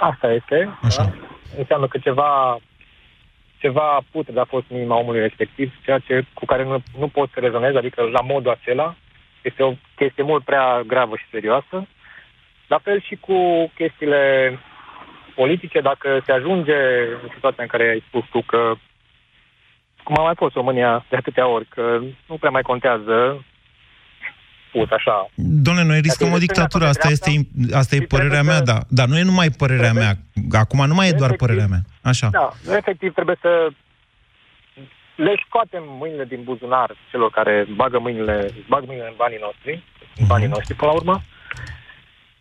[0.00, 0.78] Asta este.
[0.82, 1.02] Așa.
[1.02, 1.12] Da?
[1.58, 2.58] Înseamnă că ceva
[3.58, 7.28] ceva putred a fost în inima omului respectiv, ceea ce, cu care nu, nu pot
[7.32, 8.94] să rezonez, adică la modul acela.
[9.48, 11.76] Este o chestie mult prea gravă și serioasă.
[12.66, 13.36] La fel și cu
[13.74, 14.22] chestiile
[15.34, 16.78] politice, dacă se ajunge
[17.22, 18.74] în situația în care ai spus tu că,
[20.02, 23.44] cum a mai fost România de atâtea ori, că nu prea mai contează,
[24.72, 27.48] pus așa, Domnule, noi riscăm o este dictatură, dreapta, asta este,
[27.80, 28.78] asta e și părerea trebuie mea, să- da.
[28.88, 30.12] Dar nu e numai părerea mea.
[30.52, 31.46] Acum nu mai e doar Efectiv.
[31.46, 31.82] părerea mea.
[32.02, 32.28] Așa.
[32.32, 33.68] Da, efectiv trebuie să
[35.14, 39.82] le scoatem mâinile din buzunar celor care bagă mâinile, bagă mâinile în banii noștri,
[40.16, 41.20] în banii noștri până la urmă.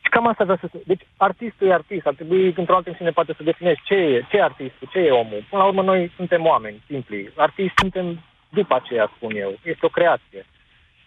[0.04, 0.82] Și cam asta vreau să spun.
[0.86, 4.38] Deci artistul e artist, ar trebui într-o altă emisiune poate să definești ce e, ce
[4.38, 5.46] e artistul, ce e omul.
[5.50, 7.32] Până la urmă noi suntem oameni, simpli.
[7.36, 9.60] Artiști suntem după aceea, spun eu.
[9.64, 10.46] Este o creație.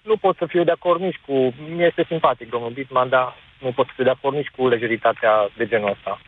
[0.02, 1.33] Nu pot să fiu de acord nici cu...
[1.76, 5.48] Mi este simpatic domnul Bitman, dar nu pot să fiu de acord nici cu lejeritatea
[5.57, 6.20] de genul ăsta.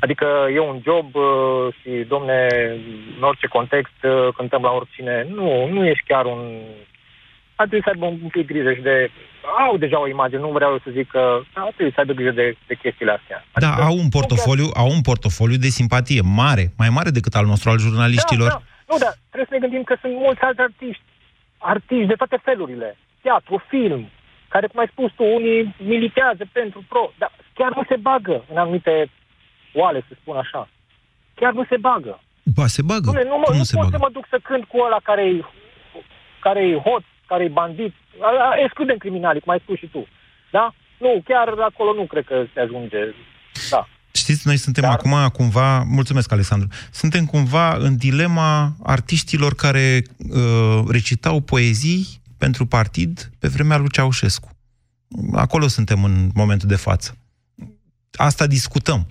[0.00, 2.48] Adică e un job uh, și, domne,
[3.16, 5.26] în orice context uh, cântăm la oricine.
[5.28, 6.42] Nu, nu ești chiar un...
[7.54, 9.10] Ar trebui să aibă un pic grijă și de...
[9.66, 11.40] Au deja o imagine, nu vreau să zic că...
[11.54, 13.44] Dar ar trebui să aibă grijă de, de chestiile astea.
[13.54, 17.70] Da, au un portofoliu, au un portofoliu de simpatie mare, mai mare decât al nostru,
[17.70, 18.48] al jurnaliștilor.
[18.48, 18.62] Da, da.
[18.90, 21.02] Nu, dar trebuie să ne gândim că sunt mulți alți artiști.
[21.58, 22.96] Artiști de toate felurile.
[23.22, 24.10] Teatru, film,
[24.48, 28.56] care, cum ai spus tu, unii militează pentru pro, dar chiar nu se bagă în
[28.56, 29.10] anumite
[29.82, 30.68] oale, să spun așa.
[31.34, 32.14] Chiar nu se bagă.
[32.56, 33.10] Ba, se bagă.
[33.10, 33.96] Dom'le, nu, mă, Cum nu, nu se pot bagă?
[33.96, 35.44] să mă duc să cânt cu ăla care e
[36.46, 37.94] care e hot, care e bandit.
[38.28, 40.06] A- a- Excludem criminalii, cum ai spus și tu.
[40.50, 40.74] Da?
[40.98, 42.98] Nu, chiar acolo nu cred că se ajunge.
[43.70, 43.88] Da.
[44.12, 50.80] Știți, noi suntem Dar- acum cumva, mulțumesc Alexandru, suntem cumva în dilema artiștilor care uh,
[50.88, 52.06] recitau poezii
[52.38, 54.50] pentru partid pe vremea lui Ceaușescu.
[55.34, 57.16] Acolo suntem în momentul de față.
[58.12, 59.06] Asta discutăm.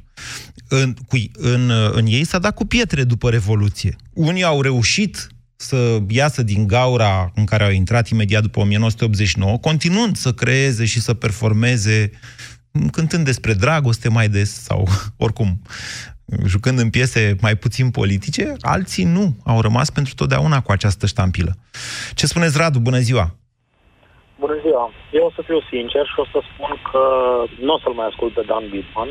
[0.69, 3.95] În, cu, în, în ei s-a dat cu pietre după Revoluție.
[4.13, 10.15] Unii au reușit să iasă din gaura în care au intrat imediat după 1989, continuând
[10.15, 12.12] să creeze și să performeze,
[12.91, 14.88] cântând despre dragoste mai des sau
[15.25, 15.62] oricum
[16.45, 21.51] jucând în piese mai puțin politice, alții nu au rămas pentru totdeauna cu această ștampilă.
[22.13, 22.80] Ce spuneți, Radu?
[22.80, 23.36] Bună ziua!
[24.39, 24.91] Bună ziua!
[25.12, 27.04] Eu o să fiu sincer și o să spun că
[27.65, 29.10] nu o să-l mai ascult pe Dan Bitman,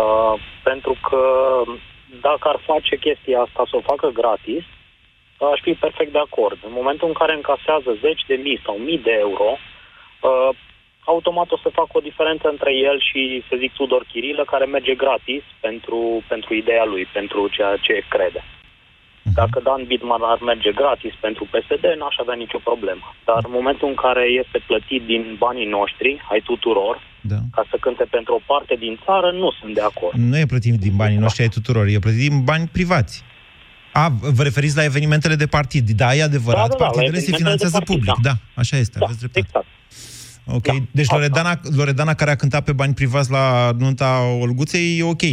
[0.00, 1.22] uh, pentru că
[2.20, 4.64] dacă ar face chestia asta să o facă gratis,
[5.52, 6.58] aș fi perfect de acord.
[6.66, 10.50] În momentul în care încasează zeci de mii sau mii de euro, uh,
[11.04, 14.94] automat o să facă o diferență între el și, să zic, Tudor Chirilă, care merge
[14.94, 18.44] gratis pentru, pentru ideea lui, pentru ceea ce crede.
[19.34, 23.14] Dacă Dan Bitman ar merge gratis pentru PSD, n-aș avea nicio problemă.
[23.24, 27.38] Dar în momentul în care este plătit din banii noștri, ai tuturor, da.
[27.56, 30.14] ca să cânte pentru o parte din țară, nu sunt de acord.
[30.18, 33.24] Nu e plătit din banii noștri ai tuturor, e plătit din bani privați.
[33.92, 35.90] A, vă referiți la evenimentele de partid.
[35.90, 38.22] Da, e adevărat, Da, da, da, la partidele se evenimentele finanțează de partid, public.
[38.22, 38.30] Da.
[38.30, 38.60] da.
[38.60, 39.46] așa este, Da, aveți dreptate.
[39.46, 39.66] exact.
[40.58, 44.10] Ok, deci Loredana, Loredana care a cântat pe bani privați la nunta
[44.40, 45.24] Olguței e ok,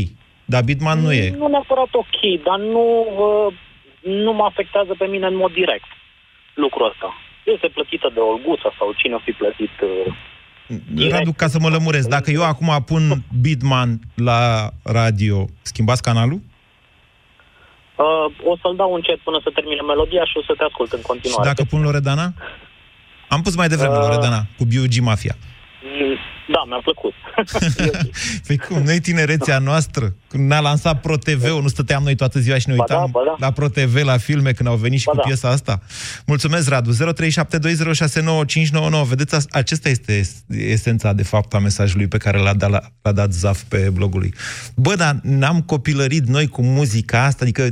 [0.45, 1.35] dar Bitman nu e.
[1.37, 2.85] Nu neapărat ok, dar nu,
[3.25, 3.53] uh,
[4.23, 5.89] nu mă afectează pe mine în mod direct
[6.53, 7.09] lucrul ăsta.
[7.53, 9.75] Este plătită de Olguța sau cine o fi plătit
[10.69, 16.41] uh, Radu, ca să mă lămuresc, dacă eu acum pun Bitman la radio, schimbați canalul?
[17.95, 20.99] Uh, o să-l dau încet până să termine melodia și o să te ascult în
[20.99, 21.47] Și continuare.
[21.49, 22.33] dacă pun Loredana?
[23.29, 23.99] Am pus mai devreme Uh.
[24.07, 24.99] Loredana, cu B.U.G.
[24.99, 25.35] Mafia.
[25.39, 25.52] Mm,
[26.47, 27.13] Da, mi-a plăcut.
[28.47, 32.69] Păi cum, noi tinerețea noastră, când ne-a lansat ProTV, nu stăteam noi toată ziua și
[32.69, 33.35] ne Ba uitam da, ba da.
[33.45, 35.23] la ProTV, la filme, când au venit și Ba cu da.
[35.23, 35.81] piesa asta.
[36.25, 36.91] Mulțumesc, Radu.
[36.93, 39.03] 0372069599.
[39.07, 42.81] Vedeți, as- acesta este es- esența, de fapt, a mesajului pe care l-a dat, la-
[43.01, 44.33] l-a dat Zaf pe blogul lui.
[44.75, 47.69] Bă, dar n-am copilărit noi cu muzica asta, adică,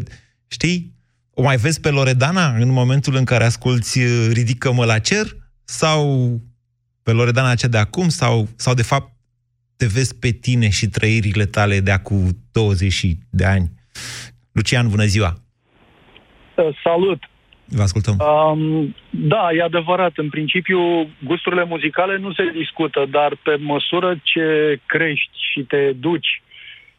[0.47, 0.93] știi,
[1.33, 5.25] o mai vezi pe Loredana în momentul în care asculti uh, Ridică-mă la cer?
[5.63, 6.31] Sau
[7.03, 8.09] pe Loredana cea de acum?
[8.09, 9.11] Sau, sau de fapt,
[9.77, 13.71] te vezi pe tine și trăirile tale de acum 20 de ani.
[14.51, 15.33] Lucian, bună ziua!
[16.83, 17.29] Salut!
[17.65, 18.15] Vă ascultăm.
[18.19, 20.11] Um, da, e adevărat.
[20.15, 20.79] În principiu,
[21.23, 26.41] gusturile muzicale nu se discută, dar pe măsură ce crești și te duci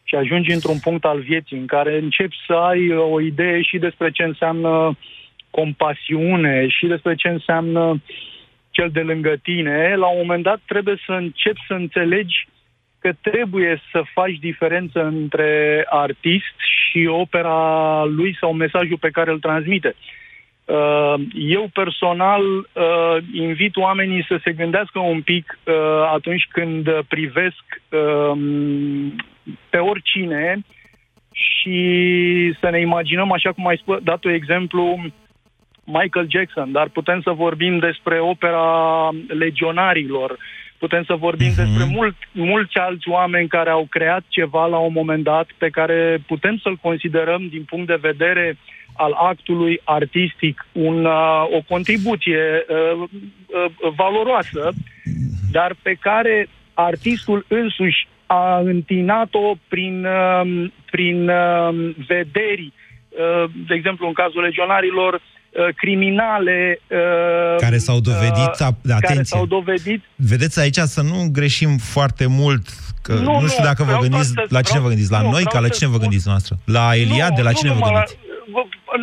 [0.03, 4.11] și ajungi într-un punct al vieții în care începi să ai o idee și despre
[4.11, 4.97] ce înseamnă
[5.49, 8.01] compasiune și despre ce înseamnă
[8.73, 12.47] cel de lângă tine, la un moment dat trebuie să începi să înțelegi
[12.99, 19.39] că trebuie să faci diferență între artist și opera lui sau mesajul pe care îl
[19.39, 19.95] transmite.
[20.65, 25.73] Uh, eu personal uh, invit oamenii să se gândească un pic uh,
[26.13, 29.15] atunci când privesc um,
[29.69, 30.57] pe oricine
[31.31, 31.79] și
[32.59, 35.01] să ne imaginăm, așa cum ai spus, dat exemplu,
[35.83, 40.37] Michael Jackson, dar putem să vorbim despre opera legionarilor,
[40.77, 41.63] putem să vorbim uh-huh.
[41.63, 46.23] despre mult, mulți alți oameni care au creat ceva la un moment dat pe care
[46.27, 48.57] putem să-l considerăm din punct de vedere
[48.95, 54.71] al actului artistic un, uh, o contribuție uh, uh, valoroasă,
[55.51, 61.69] dar pe care artistul însuși a întinat-o prin, uh, prin uh,
[62.07, 62.71] vederi,
[63.09, 65.32] uh, de exemplu în cazul legionarilor, Uh,
[65.75, 70.03] criminale uh, care s-au dovedit, uh, atenție, care s-au dovedit.
[70.15, 72.67] Vedeți aici să nu greșim foarte mult
[73.01, 75.43] Că nu, nu știu dacă vă gândiți, să, la cine vă gândiți, la nu, noi,
[75.43, 76.57] ca la cine vă gândiți noastră?
[76.65, 78.17] La Elia, nu, de la nu, cine vă gândiți?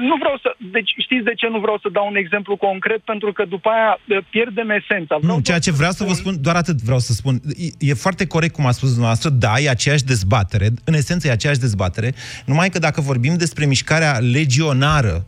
[0.08, 0.48] nu vreau să...
[0.72, 3.00] Deci știți de ce nu vreau să dau un exemplu concret?
[3.04, 3.98] Pentru că după aia
[4.30, 5.16] pierdem esența.
[5.16, 7.40] Vreau nu, ceea ce vreau să vă spun, doar atât vreau să spun.
[7.78, 11.30] E, e foarte corect cum a spus dumneavoastră, da, e aceeași dezbatere, în esență e
[11.30, 12.14] aceeași dezbatere,
[12.46, 15.26] numai că dacă vorbim despre mișcarea legionară,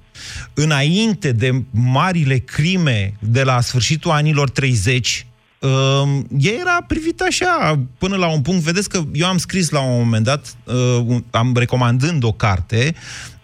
[0.55, 5.27] înainte de marile crime de la sfârșitul anilor 30,
[5.63, 8.63] Uh, ea era privită așa, până la un punct.
[8.63, 12.95] Vedeți că eu am scris la un moment dat, uh, am recomandând o carte,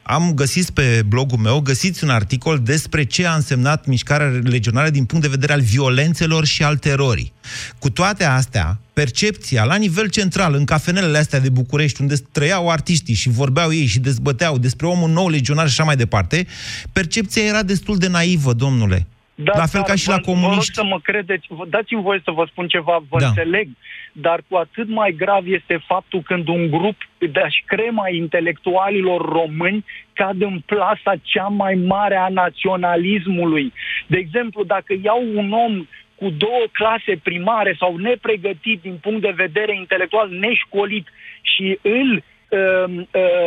[0.08, 5.04] am găsit pe blogul meu, găsiți un articol despre ce a însemnat mișcarea legionară din
[5.04, 7.32] punct de vedere al violențelor și al terorii.
[7.78, 13.14] Cu toate astea, percepția la nivel central, în cafenelele astea de București, unde trăiau artiștii
[13.14, 16.46] și vorbeau ei și dezbăteau despre omul nou legionar și așa mai departe,
[16.92, 19.06] percepția era destul de naivă, domnule.
[19.40, 20.48] Da, la fel ca și la comuniști.
[20.48, 23.26] Vă rog să mă credeți, dați-mi voie să vă spun ceva, vă da.
[23.26, 23.68] înțeleg,
[24.12, 30.42] dar cu atât mai grav este faptul când un grup de crema intelectualilor români cad
[30.42, 33.72] în plasa cea mai mare a naționalismului.
[34.06, 39.32] De exemplu, dacă iau un om cu două clase primare sau nepregătit din punct de
[39.36, 41.06] vedere intelectual, neșcolit
[41.42, 42.27] și îl uh, uh,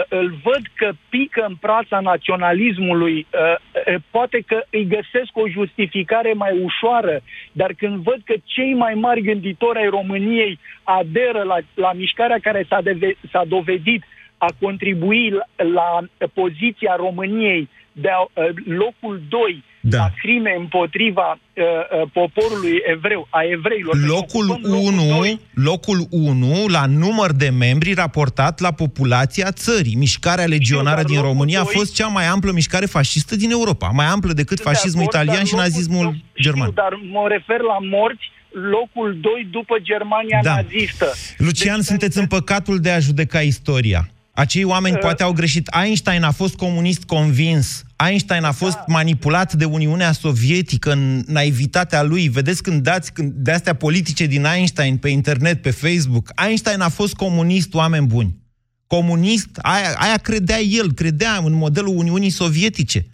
[0.09, 3.55] îl văd că pică în prața naționalismului, uh,
[3.93, 8.93] uh, poate că îi găsesc o justificare mai ușoară, dar când văd că cei mai
[8.93, 14.03] mari gânditori ai României aderă la, la mișcarea care s-a, deve- s-a dovedit
[14.37, 15.99] a contribui la, la
[16.33, 19.97] poziția României de a, uh, locul 2 da.
[19.97, 23.97] la crime împotriva uh, uh, poporului evreu, a evreilor.
[23.97, 29.95] Deci locul 1, locul 1 la număr de membri raportat la populația țării.
[29.95, 34.05] Mișcarea legionară din România 2, a fost cea mai amplă mișcare fascistă din Europa, mai
[34.05, 36.69] amplă decât fascismul acord, italian și nazismul locul, german.
[36.69, 40.55] Știu, dar mă refer la morți locul 2 după Germania da.
[40.55, 41.13] nazistă.
[41.37, 44.09] Lucian, deci, sunteți în păcatul de a judeca istoria.
[44.33, 45.01] Acei oameni uh.
[45.01, 45.69] poate au greșit.
[45.83, 47.83] Einstein a fost comunist convins.
[48.07, 48.83] Einstein a fost da.
[48.87, 52.27] manipulat de Uniunea Sovietică în naivitatea lui.
[52.27, 56.31] Vedeți când dați când, de astea politice din Einstein pe internet, pe Facebook.
[56.47, 58.39] Einstein a fost comunist, oameni buni.
[58.87, 63.05] Comunist, aia, aia credea el, credea în modelul Uniunii Sovietice.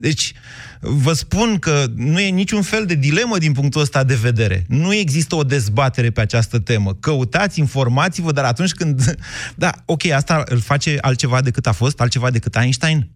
[0.00, 0.32] Deci,
[0.80, 4.64] vă spun că nu e niciun fel de dilemă din punctul ăsta de vedere.
[4.68, 6.94] Nu există o dezbatere pe această temă.
[6.94, 9.14] Căutați, informați-vă, dar atunci când...
[9.56, 13.10] Da, ok, asta îl face altceva decât a fost, altceva decât Einstein?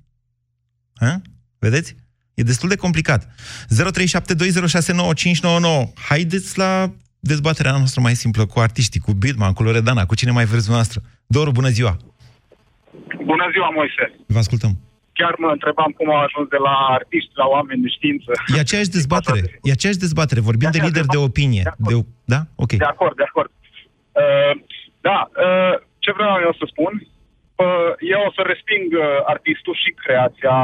[0.94, 1.22] Ha?
[1.58, 1.94] Vedeți?
[2.34, 3.26] E destul de complicat.
[3.26, 3.28] 0372069599.
[6.08, 10.44] Haideți la dezbaterea noastră mai simplă cu artiștii, cu Bidman, cu Loredana, cu cine mai
[10.44, 11.02] vreți noastră.
[11.26, 11.96] Doru, bună ziua!
[13.24, 14.16] Bună ziua, Moise!
[14.26, 14.78] Vă ascultăm
[15.18, 18.30] chiar mă întrebam cum au ajuns de la artiști la oameni de știință.
[18.56, 19.40] E aceeași dezbatere.
[19.62, 20.40] E aceeași dezbatere.
[20.50, 21.62] Vorbim de, de lider de opinie.
[21.64, 22.00] De, de,
[22.32, 22.40] da?
[22.64, 22.72] Ok.
[22.72, 23.50] De acord, de acord.
[24.22, 24.52] Uh,
[25.08, 26.92] da, uh, ce vreau eu să spun?
[27.64, 30.56] Uh, eu o să resping uh, artistul și creația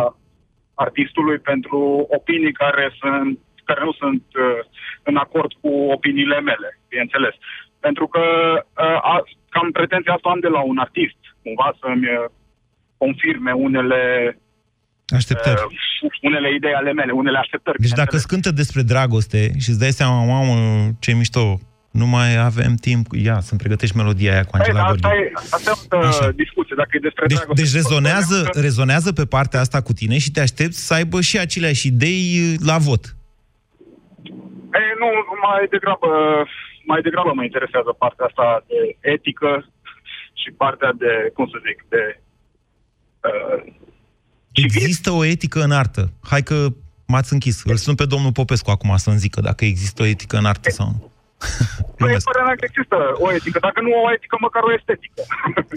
[0.74, 3.38] artistului pentru opinii care sunt
[3.70, 4.60] care nu sunt uh,
[5.02, 7.34] în acord cu opiniile mele, bineînțeles.
[7.80, 8.24] Pentru că
[8.84, 9.14] uh, a,
[9.48, 12.24] cam pretenția asta am de la un artist, cumva să-mi uh,
[13.02, 14.02] confirme unele
[15.10, 15.60] Așteptări.
[15.66, 17.78] Uh, unele idei ale mele, unele așteptări.
[17.78, 22.38] Deci dacă îți cântă despre dragoste și îți dai seama, mamă, ce mișto, nu mai
[22.38, 25.04] avem timp, ia, să-mi pregătești melodia aia cu Angela Gorghi.
[25.04, 27.62] Asta e, asta e o discuție, dacă e despre deci, dragoste.
[27.62, 28.60] Deci rezonează, că...
[28.60, 32.76] rezonează pe partea asta cu tine și te aștepți să aibă și aceleași idei la
[32.78, 33.04] vot.
[34.80, 35.08] E, nu,
[35.46, 36.08] mai degrabă,
[36.84, 39.50] mai degrabă mă interesează partea asta de etică
[40.40, 42.02] și și partea de, cum să zic, de
[43.28, 43.58] uh,
[44.52, 46.12] Există o etică în artă.
[46.22, 46.66] Hai că
[47.06, 47.64] m-ați închis.
[47.64, 50.86] Îl sun pe domnul Popescu acum să-mi zică dacă există o etică în artă sau
[50.86, 51.10] nu.
[51.98, 53.58] Păi, părerea mea că există o etică.
[53.58, 55.22] Dacă nu o etică, măcar o estetică.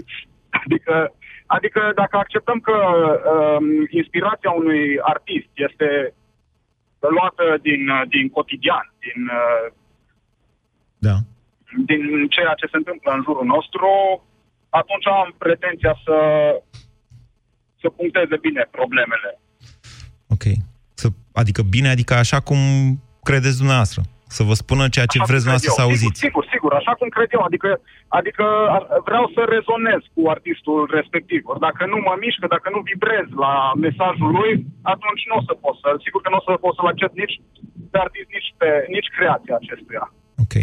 [0.62, 1.14] adică,
[1.46, 2.76] adică dacă acceptăm că
[3.34, 6.14] um, inspirația unui artist este
[7.16, 9.66] luată din, din cotidian, din, uh,
[10.98, 11.16] Da.
[11.90, 13.88] din ceea ce se întâmplă în jurul nostru,
[14.68, 16.16] atunci am pretenția să,
[17.84, 19.30] să puncteze bine problemele.
[20.34, 20.44] Ok.
[21.00, 21.06] Să,
[21.42, 22.58] adică bine, adică așa cum
[23.28, 24.00] credeți dumneavoastră.
[24.36, 25.86] Să vă spună ceea ce Așa vreți cum cred dumneavoastră să eu.
[25.88, 26.18] auziți.
[26.24, 27.42] Sigur, sigur, sigur, așa cum cred eu.
[27.48, 27.68] Adică,
[28.18, 28.44] adică
[28.76, 31.40] a- vreau să rezonez cu artistul respectiv.
[31.50, 33.54] Ori dacă nu mă mișcă, dacă nu vibrez la
[33.86, 34.52] mesajul lui,
[34.94, 37.36] atunci nu o să pot să, sigur că nu o să pot să-l accept nici
[37.92, 40.04] pe artist, nici, pe, nici creația acestuia.
[40.44, 40.54] Ok.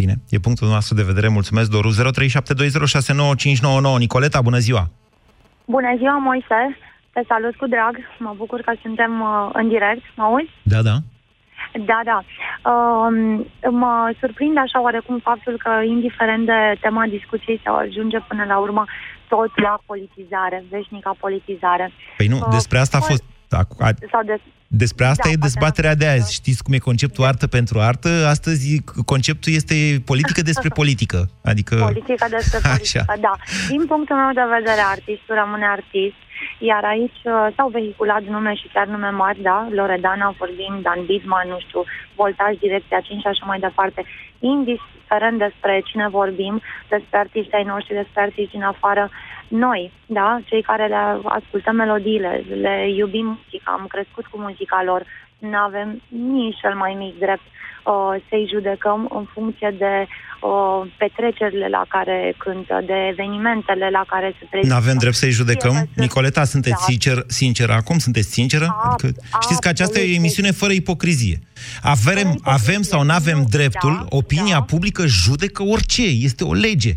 [0.00, 0.14] Bine.
[0.34, 1.28] E punctul nostru de vedere.
[1.38, 1.88] Mulțumesc, Doru.
[1.94, 1.98] 0372069599.
[4.06, 4.84] Nicoleta, bună ziua!
[5.74, 6.60] Bună ziua, Moise!
[7.12, 7.94] Te salut cu drag.
[8.18, 10.04] Mă bucur că suntem uh, în direct.
[10.16, 10.50] Mă auzi?
[10.72, 10.96] Da, da.
[11.90, 12.18] Da, da.
[12.72, 13.16] Um,
[13.82, 18.84] mă surprinde așa oarecum faptul că, indiferent de tema discuției, se ajunge până la urmă
[19.28, 21.86] tot la politizare, veșnica politizare.
[22.16, 23.24] Păi nu, Uh, despre asta a poate- fost...
[23.58, 24.36] A, a, Sau de,
[24.76, 26.34] despre asta Da, e poate dezbaterea de azi.
[26.40, 28.08] Știți cum e conceptul artă pentru artă?
[28.34, 28.66] Astăzi
[29.12, 29.74] conceptul este
[30.10, 31.18] politică despre politică.
[31.44, 31.74] Adică...
[31.90, 32.72] Politica despre Așa.
[32.72, 33.34] politică, da.
[33.68, 36.20] Din punctul meu de vedere, artistul rămâne artist,
[36.70, 41.48] iar aici uh, s-au vehiculat nume și chiar nume mari, da, Loredana, vorbim, Dan Bidman,
[41.48, 41.80] nu știu,
[42.20, 44.00] Voltaj, Direcția 5 și așa mai departe.
[44.54, 46.54] Indiferent despre cine vorbim,
[46.88, 49.04] despre artiștii ai noștri, despre artiști din afară,
[49.52, 55.02] noi, da, cei care le ascultăm melodiile, le iubim muzica, am crescut cu muzica lor,
[55.38, 61.68] nu avem nici cel mai mic drept uh, să-i judecăm în funcție de uh, petrecerile
[61.68, 64.74] la care cântă, de evenimentele la care se prezintă.
[64.74, 65.72] Nu avem drept să-i judecăm?
[65.72, 66.84] Fie că Nicoleta, sunteți Da.
[66.90, 67.98] sincer, sinceră acum?
[67.98, 68.66] Sunteți sinceră?
[68.82, 69.08] Adică,
[69.40, 71.38] știți că aceasta e o emisiune fără ipocrizie.
[71.82, 76.92] Avem, avem sau nu avem dreptul, Da, opinia publică judecă orice, este o lege.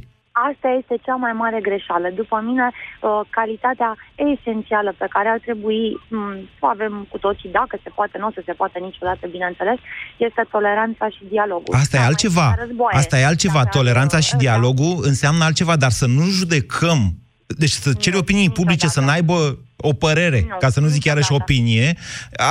[0.50, 2.08] Asta este cea mai mare greșeală.
[2.22, 3.92] După mine, uh, calitatea
[4.32, 6.20] esențială pe care ar trebui m,
[6.58, 9.78] să o avem cu toții, dacă se poate, nu o să se poate niciodată, bineînțeles,
[10.18, 11.74] este toleranța și dialogul.
[11.76, 12.46] Asta e Cea mai altceva.
[12.48, 12.98] mare războaie.
[12.98, 13.62] Asta e altceva.
[13.64, 14.38] Dacă- Toleranța și da.
[14.38, 17.00] dialogul înseamnă altceva, dar să nu judecăm
[17.48, 21.32] deci să ceri opinii publice să n-aibă o părere, Nu, ca să nu zic iarăși
[21.32, 21.52] niciodată.
[21.54, 21.88] opinie,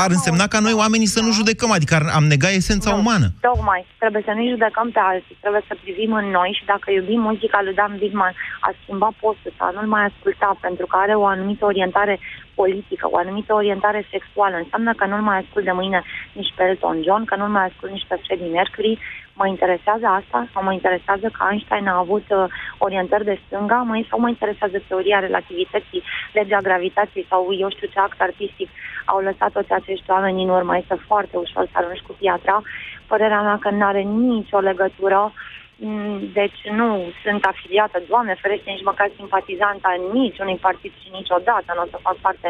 [0.04, 3.26] ar însemna ca noi oamenii să nu judecăm, adică ar- am negat esența Nu, umană.
[3.40, 3.86] Tocmai.
[3.98, 5.36] Trebuie să nu judecăm pe alții.
[5.40, 8.34] Trebuie să privim în noi și dacă iubim muzica lui Dan Bigman,
[8.66, 12.14] a schimba postul sau nu-l mai asculta pentru că are o anumită orientare
[12.60, 16.00] politică, o anumită orientare sexuală, înseamnă că nu-l mai ascult de mâine
[16.38, 18.98] nici pe Elton John, că nu-l mai ascult nici pe Freddie Mercury.
[19.40, 22.44] Mă interesează asta sau mă interesează că Einstein a avut uh,
[22.78, 27.98] orientări de stânga mă, sau mă interesează teoria relativității, legea gravitației sau eu știu ce
[27.98, 28.68] act artistic
[29.04, 30.76] au lăsat toți acești oameni în urmă.
[30.76, 32.62] Este foarte ușor să arunci cu piatra.
[33.06, 35.32] Părerea mea că nu are nicio legătură
[35.76, 36.88] Mm, deci nu
[37.24, 41.98] sunt afiliată, Doamne ferește, nici măcar simpatizanta nici unui partid și niciodată nu o să
[42.06, 42.48] fac parte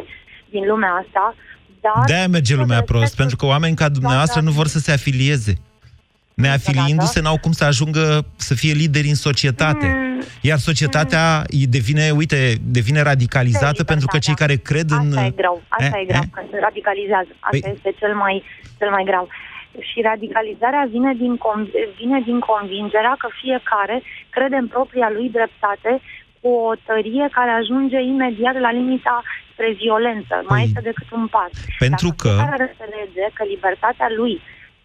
[0.54, 1.34] din lumea asta,
[1.80, 2.04] dar...
[2.06, 5.52] De-aia merge lumea prost, pentru că oameni ca dumneavoastră nu vor să se afilieze.
[6.34, 9.86] Neafiliindu-se, n-au cum să ajungă să fie lideri în societate.
[9.86, 10.22] Mm.
[10.40, 11.24] Iar societatea
[11.56, 12.38] îi devine, uite,
[12.78, 15.06] devine radicalizată pentru că cei care cred în...
[15.08, 16.28] Asta e greu, asta Eh, e grav, eh?
[16.36, 17.32] că se radicalizează.
[17.46, 18.34] Asta Păi- este cel mai,
[18.78, 19.26] cel mai grav.
[19.88, 21.70] Și radicalizarea vine din, con-
[22.00, 23.96] vine din convingerea că fiecare
[24.34, 25.92] crede în propria lui dreptate
[26.40, 29.16] cu o tărie care ajunge imediat la limita
[29.52, 30.34] spre violență.
[30.52, 31.52] Mai este decât un pas.
[31.54, 34.34] Păi- Pentru Dacă că- fiecare înțelege că libertatea lui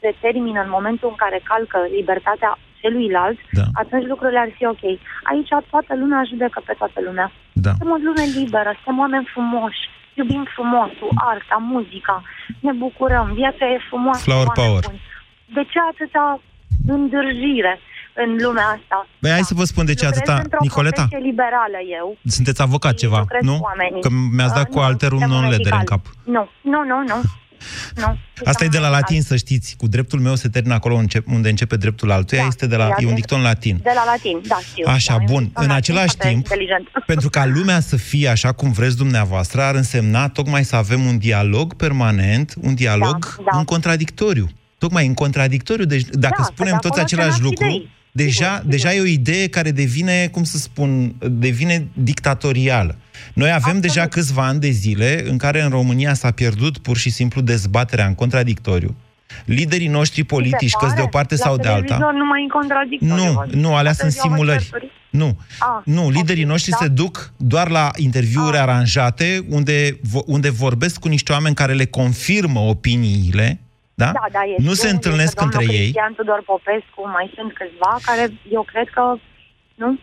[0.02, 3.66] se termină în momentul în care calcă libertatea celuilalt, Da.
[3.82, 4.84] atunci lucrurile ar fi ok.
[5.32, 7.28] Aici toată lumea judecă pe toată lumea.
[7.66, 7.70] Da.
[7.70, 9.82] Suntem o lume liberă, suntem oameni frumoși,
[10.20, 12.18] iubim frumosul, arta, muzica,
[12.66, 14.22] ne bucurăm, viața e frumoasă.
[14.28, 14.84] Flower oameni power.
[14.88, 15.02] buni.
[15.58, 16.26] De ce atâta
[16.96, 17.74] îndârjire
[18.24, 18.98] în lumea asta?
[19.22, 20.36] Băi, hai să vă spun de ce Lucrez atâta...
[20.44, 22.18] într-o Nicoleta, profesie liberală eu.
[22.38, 23.56] sunteți avocat ceva, lucrez nu?
[23.58, 24.02] cu oamenii.
[24.02, 25.84] Că mi-ați dat Uh, cu nu, alterul suntem non-leder în medical.
[25.92, 26.04] cap.
[26.36, 27.18] Nu, nu, nu, nu.
[27.96, 28.18] nu.
[28.46, 29.76] Asta e de la latin, să știți.
[29.78, 32.46] Cu dreptul meu se termină acolo încep- unde începe dreptul altuia.
[32.48, 33.80] este de la, Ia e un de- dicton latin.
[33.84, 34.84] De la latin, da, știu.
[34.88, 35.44] Așa, Da, e un bun.
[35.44, 36.88] dicton În latin același foarte timp, Inteligent.
[37.06, 41.18] pentru ca lumea să fie așa cum vreți dumneavoastră, ar însemna tocmai să avem un
[41.18, 43.58] dialog permanent, un dialog Da, da.
[43.58, 44.50] în contradictoriu.
[44.78, 45.86] Tocmai în contradictoriu.
[45.86, 47.90] Deci, dacă Da, spunem că de toți acolo același se nasc lucru, idei.
[48.12, 52.96] deja, deja e o idee care devine, cum să spun, devine dictatorială.
[53.34, 57.10] Noi avem deja câțiva ani de zile în care în România s-a pierdut pur și
[57.10, 58.96] simplu dezbaterea în contradictoriu.
[59.46, 61.82] Liderii noștri politici, că de o parte la sau de alta...
[61.82, 63.08] televizor nu mai în contradicție.
[63.08, 64.70] Nu, nu, alea sunt simulări.
[65.10, 66.78] Nu, Ah, nu, liderii noștri da.
[66.78, 71.86] se duc doar la interviuri aranjate, unde, vo- unde vorbesc cu niște oameni care le
[71.86, 73.60] confirmă opiniile,
[73.94, 74.06] da?
[74.06, 75.82] Da, da, este nu se unul, întâlnesc este domnul între ei.
[75.82, 79.04] Cristian Tudor Popescu, mai sunt câțiva care eu cred că
[79.80, 80.00] nu?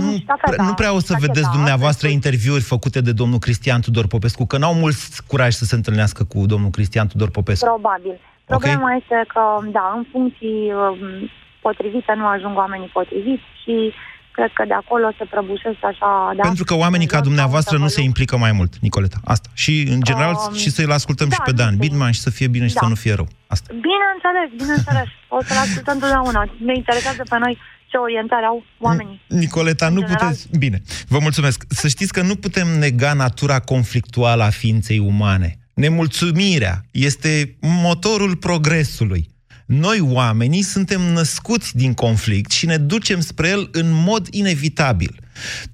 [0.00, 4.46] Nu, pre- nu prea o să vedeți dumneavoastră interviuri făcute de domnul Cristian Tudor Popescu,
[4.46, 4.96] că n-au mult
[5.26, 7.64] curaj să se întâlnească cu domnul Cristian Tudor Popescu.
[7.64, 8.20] Probabil.
[8.44, 11.30] Problema este că, da, în funcții um,
[11.62, 13.92] potrivite nu ajung oamenii potriviți și
[14.36, 16.42] cred că de acolo se prăbușește așa, da?
[16.42, 19.16] Pentru că oamenii ca dumneavoastră nu se implică mai mult, Nicoleta.
[19.24, 19.48] Asta.
[19.54, 21.80] Și, în general, Um, și să-l ascultăm și da, pe nu Dan știu.
[21.84, 22.80] Bidman și să fie bine și Da.
[22.82, 23.28] să nu fie rău.
[23.46, 23.68] Asta.
[23.88, 25.08] Bineînțeles, bineînțeles.
[25.28, 26.40] O să-l ascultăm întotdeauna.
[26.68, 27.54] Ne interesează pe noi
[27.90, 29.20] ce orientare au oamenii.
[29.28, 30.28] Nicoleta, nu general.
[30.28, 30.48] puteți...
[30.58, 31.64] Bine, vă mulțumesc.
[31.68, 35.58] Să știți că nu putem nega natura conflictuală a ființei umane.
[35.74, 39.28] Nemulțumirea este motorul progresului.
[39.66, 45.20] Noi, oamenii, suntem născuți din conflict și ne ducem spre el în mod inevitabil.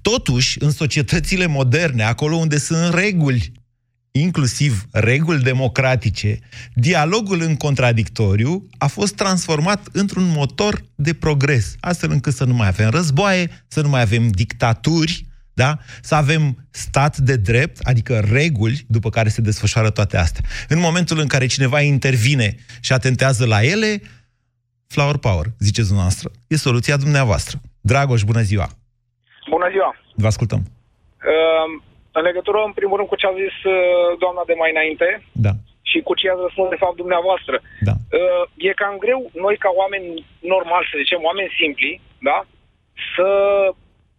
[0.01, 3.51] Totuși, în societățile moderne, acolo unde sunt reguli
[4.19, 6.39] inclusiv reguli democratice,
[6.73, 12.67] dialogul în contradictoriu a fost transformat într-un motor de progres, astfel încât să nu mai
[12.67, 15.77] avem războaie, să nu mai avem dictaturi, da?
[16.01, 20.43] să avem stat de drept, adică reguli după care se desfășoară toate astea.
[20.67, 24.01] În momentul în care cineva intervine și atentează la ele,
[24.87, 26.31] flower power, ziceți dumneavoastră.
[26.47, 27.61] E soluția dumneavoastră.
[27.81, 28.69] Dragoș, bună ziua!
[29.49, 29.95] Bună ziua!
[30.15, 30.59] Vă ascultăm.
[30.59, 31.83] Uh,
[32.17, 33.75] în legătură, în primul rând, cu ce a zis uh,
[34.23, 35.07] doamna de mai înainte
[35.45, 35.53] Da.
[35.89, 37.55] și cu ce ați răspuns, de fapt, dumneavoastră.
[37.89, 37.95] Da.
[38.17, 42.37] Uh, e cam greu, noi, ca oameni normali, să zicem, oameni simpli, da?
[43.15, 43.27] Să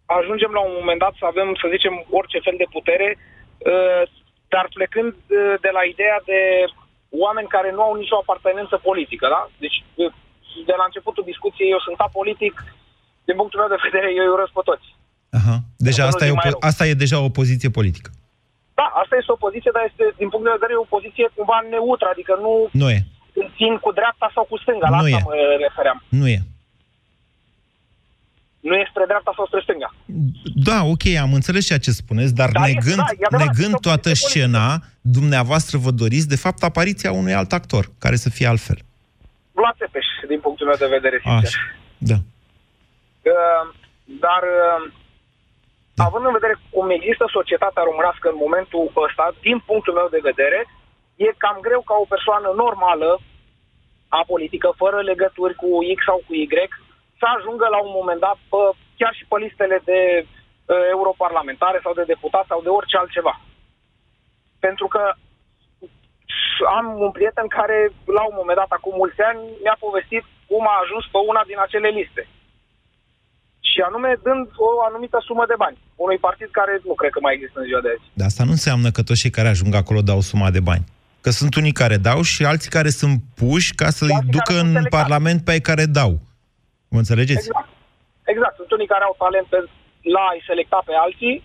[0.05, 4.03] ajungem la un moment dat să avem, să zicem, orice fel de putere, uh,
[4.53, 6.39] dar plecând uh, de la ideea de
[7.25, 9.41] oameni care nu au nicio apartenență politică, da?
[9.63, 10.11] Deci, uh,
[10.65, 12.55] de la începutul discuției, eu sunt apolitic,
[13.27, 14.87] din punctul meu de vedere, eu îi urăsc pe toți.
[15.77, 15.87] Aha.
[15.87, 16.69] Deja Să nu asta e, zic o, mai po- rău.
[16.69, 18.09] asta e deja o poziție politică.
[18.79, 22.07] Da, asta este o poziție, dar este, din punct de vedere, o poziție cumva neutră,
[22.15, 22.51] adică nu
[22.81, 22.99] Nu e.
[23.41, 25.27] îl țin cu dreapta sau cu stânga, la Nu asta e.
[25.29, 25.35] mă
[25.67, 25.99] refeream.
[26.21, 26.39] Nu e.
[28.67, 29.89] Nu e spre dreapta sau spre stânga.
[30.69, 33.73] Da, ok, am înțeles ceea ce spuneți, dar Da, e- negând, da, e adevărat, negând
[33.73, 34.67] este o toată poziție scena,
[35.01, 38.77] dumneavoastră vă doriți, de fapt, apariția unui alt actor, care să fie altfel.
[39.51, 41.37] Vlad Țepeș, din punctul meu de vedere, sincer.
[41.49, 41.59] Așa.
[41.97, 42.15] Da.
[42.15, 43.63] Uh,
[44.25, 44.91] dar, uh,
[45.97, 50.59] având în vedere cum există societatea românească în momentul ăsta, din punctul meu de vedere,
[51.15, 53.19] e cam greu ca o persoană normală,
[54.07, 56.47] apolitică, fără legături cu X sau cu Y,
[57.19, 58.61] să ajungă la un moment dat pe,
[58.97, 63.39] chiar și pe listele de uh, europarlamentare sau de deputați sau de orice altceva.
[64.59, 65.13] Pentru că
[66.77, 70.81] am un prieten care, la un moment dat, acum mulți ani, mi-a povestit cum a
[70.83, 72.27] ajuns pe una din acele liste.
[73.75, 77.33] Și anume dând o anumită sumă de bani unui partid care nu cred că mai
[77.35, 78.05] există în ziua de azi.
[78.19, 80.85] Dar asta nu înseamnă că toți cei care ajung acolo dau suma de bani.
[81.23, 85.39] Că sunt unii care dau și alții care sunt puși ca să-i ducă în Parlament
[85.43, 86.11] pe ai care dau.
[86.93, 87.47] Mă înțelegeți?
[87.47, 87.69] Exact.
[88.33, 88.55] Exact.
[88.59, 89.59] Sunt unii care au talent pe,
[90.15, 91.35] la a-i selecta pe alții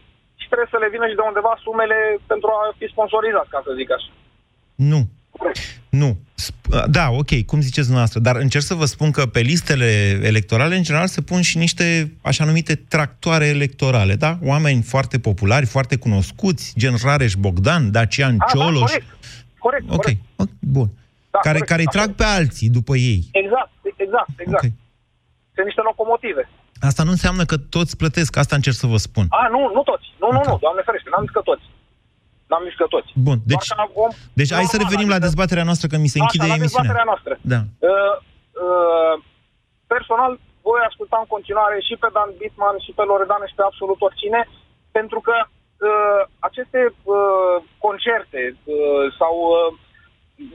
[0.40, 1.98] și trebuie să le vină și de undeva sumele
[2.32, 4.10] pentru a fi sponsorizați, ca să zic așa.
[4.90, 5.00] Nu.
[6.00, 6.10] Nu.
[6.70, 10.76] Sp- Da, ok, cum ziceți dumneavoastră, dar încerc să vă spun că pe listele electorale,
[10.76, 14.38] în general, se pun și niște așa numite tractoare electorale, da?
[14.42, 18.80] Oameni foarte populari, foarte cunoscuți, gen Rareș Bogdan, Dacian A, da, Cioloș.
[18.90, 19.06] corect.
[19.58, 20.20] Corect, ok, corect.
[20.36, 20.88] ok, bun.
[21.30, 23.20] Da, care corect, care îi așa trag pe alții după ei.
[23.32, 24.64] Exact, exact, exact.
[24.64, 24.70] Ok.
[25.54, 26.42] Sunt niște locomotive.
[26.80, 29.26] Asta nu înseamnă că toți plătesc, asta încerc să vă spun.
[29.28, 30.06] A, nu, nu toți.
[30.22, 31.64] Nu, nu, nu, doamne ferește, n-am zis că toți.
[32.50, 33.10] N-am zis că toți.
[33.28, 35.96] Bun, deci, Doar ca om deci hai să normal, revenim la adică- dezbaterea noastră, că
[36.04, 36.82] mi se închide Așa, la emisiunea.
[36.86, 37.32] dezbaterea noastră.
[37.52, 37.60] Da.
[37.90, 38.14] Uh,
[38.66, 39.14] uh,
[39.94, 40.32] personal,
[40.68, 44.40] voi asculta în continuare și pe Dan Bitman și pe Loredane și pe absolut oricine,
[44.98, 46.80] pentru că uh, aceste
[47.16, 49.58] uh, concerte uh, sau uh,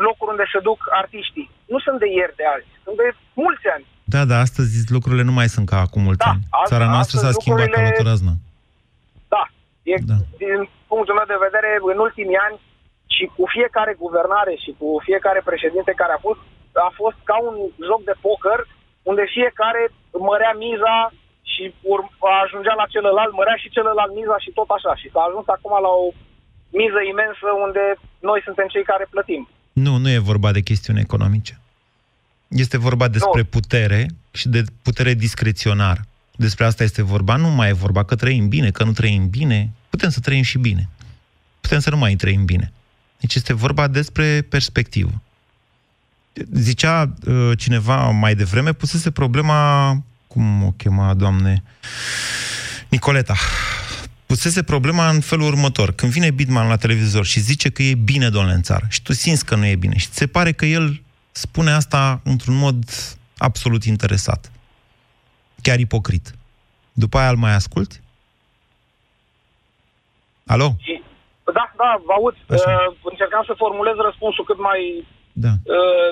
[0.07, 3.07] locuri unde se duc artiștii nu sunt de ieri de azi, sunt de
[3.43, 3.85] mulți ani.
[4.13, 6.43] Da, da, astăzi lucrurile nu mai sunt ca acum mulți Da, ani.
[6.59, 8.33] azi- Țara noastră s-a astăzi schimbat lucrurile- ca loturazna.
[9.33, 9.43] Da,
[9.93, 10.17] e, Da.
[10.43, 10.59] din
[10.91, 12.57] punctul meu de vedere, în ultimii ani
[13.15, 16.41] și cu fiecare guvernare și cu fiecare președinte care a fost,
[16.89, 17.55] a fost ca un
[17.89, 18.59] joc de poker
[19.09, 19.81] unde fiecare
[20.29, 20.95] mărea miza
[21.53, 22.11] și ur-
[22.43, 24.91] ajungea la celălalt, mărea și celălalt miza și tot așa.
[25.01, 26.05] Și s-a ajuns acum la o
[26.79, 27.83] miză imensă unde
[28.29, 29.43] noi suntem cei care plătim.
[29.85, 31.53] Nu, nu e vorba de chestiuni economice.
[32.63, 34.01] Este vorba despre putere
[34.39, 36.01] și de putere discreționară.
[36.35, 37.35] Despre asta este vorba.
[37.35, 39.69] Nu mai e vorba că trăim bine, că nu trăim bine.
[39.95, 40.89] Putem să trăim și bine.
[41.61, 42.71] Putem să nu mai trăim bine.
[43.19, 45.21] Deci este vorba despre perspectivă.
[46.53, 49.91] Zicea uh, cineva mai devreme, pusese problema,
[50.27, 51.63] cum o chema, doamne,
[52.89, 53.35] Nicoleta,
[54.25, 55.91] pusese problema în felul următor.
[55.91, 59.13] Când vine Bidman la televizor și zice că e bine, domnule, în țară, și tu
[59.13, 62.85] simți că nu e bine, și se pare că el spune asta într-un mod
[63.37, 64.51] absolut interesat.
[65.61, 66.35] Chiar ipocrit.
[66.93, 68.03] După aia îl mai asculti?
[70.53, 70.67] Alo?
[71.57, 72.35] Da, da, vă aud.
[72.49, 74.81] Uh, încercam să formulez răspunsul cât mai
[75.45, 75.51] da.
[75.75, 76.09] uh,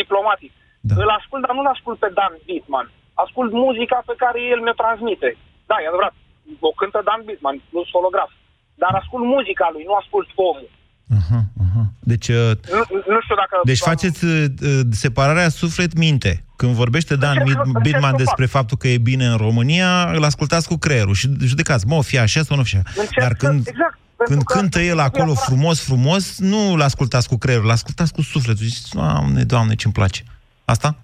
[0.00, 0.52] diplomatic.
[0.88, 0.94] Da.
[1.02, 2.86] Îl ascult, dar nu-l ascult pe Dan Bitman.
[3.24, 5.30] Ascult muzica pe care el mi-o transmite.
[5.70, 6.14] Da, e adevărat.
[6.68, 8.30] O cântă Dan Bitman, plus holograf.
[8.82, 10.70] Dar ascult muzica lui, nu ascult omul.
[11.18, 11.83] Aha, aha.
[12.06, 12.36] Deci, uh,
[12.72, 13.60] Nu, nu știu dacă...
[13.64, 16.44] deci faceți uh, uh, separarea suflet-minte.
[16.56, 18.54] Când vorbește Dan Încerc- Bid- încerc Bidman să despre fac.
[18.60, 22.18] faptul că e bine în România, îl ascultați cu creierul și judecați, mă, o fi
[22.18, 22.88] așa sau nu fi așa.
[23.00, 26.82] Încerc Dar să- când, exact, pentru când că- cântă el acolo frumos, frumos, nu îl
[26.82, 28.64] ascultați cu creierul, îl ascultați cu sufletul.
[28.64, 30.22] Ziceți, doamne, doamne, ce-mi place.
[30.64, 30.96] Asta?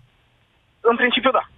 [0.81, 1.50] În principiu, da.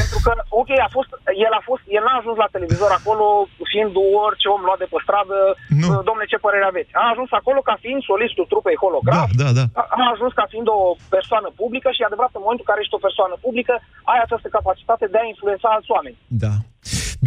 [0.00, 1.10] Pentru că, ok, a fost,
[1.46, 3.24] el a fost, el n-a ajuns la televizor acolo
[3.72, 3.92] fiind
[4.26, 5.38] orice om luat de pe stradă,
[5.82, 5.86] Nu.
[5.90, 6.90] "Uh, domne, ce părere aveți?
[7.02, 9.64] A ajuns acolo ca fiind solistul trupei holograf, Da, da, da.
[9.80, 10.80] a, a ajuns ca fiind o
[11.16, 13.74] persoană publică și e adevărat, în momentul în care ești o persoană publică,
[14.10, 16.16] ai această capacitate de a influența alți oameni.
[16.44, 16.52] Da.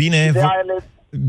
[0.01, 0.49] Bine, De vă...
[0.53, 0.77] a le...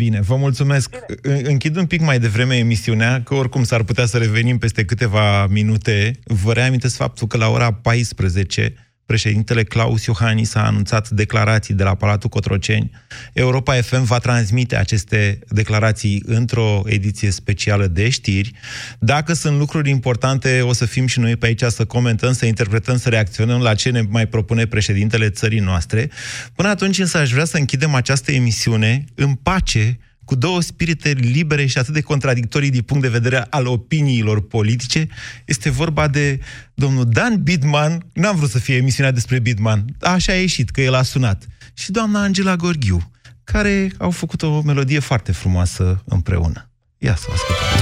[0.03, 0.89] Bine, vă mulțumesc.
[1.23, 1.41] Bine.
[1.53, 5.97] Închid un pic mai devreme emisiunea, că oricum s-ar putea să revenim peste câteva minute.
[6.45, 8.75] Vă reamintesc faptul că la ora 14
[9.11, 12.91] președintele Claus Iohannis a anunțat declarații de la Palatul Cotroceni.
[13.33, 18.53] Europa FM va transmite aceste declarații într-o ediție specială de știri.
[18.99, 22.99] Dacă sunt lucruri importante, o să fim și noi pe aici să comentăm, să interpretăm,
[22.99, 26.11] să reacționăm la ce ne mai propune președintele țării noastre.
[26.55, 29.99] Până atunci însă aș vrea să închidem această emisiune în pace,
[30.31, 35.09] cu două spirite libere și atât de contradictorii din punct de vedere al opiniilor politice.
[35.45, 36.41] Este vorba de
[36.75, 40.95] domnul Dan Bidman, n-am vrut să fie emisiunea despre Bidman, așa a ieșit, că el
[40.95, 43.11] a sunat, și doamna Angela Gorghiu,
[43.45, 46.71] care au făcut o melodie foarte frumoasă împreună.
[46.99, 47.80] Ia să o ascultăm.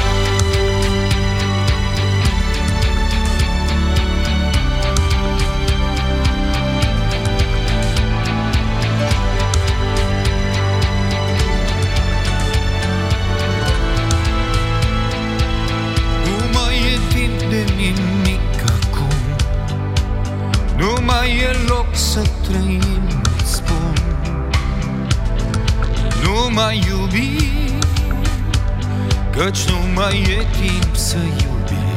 [21.98, 23.02] Să trăim,
[23.40, 23.94] îți spun.
[26.22, 27.58] Nu mai iubi
[29.38, 31.92] Căci nu mai e timp să iubim.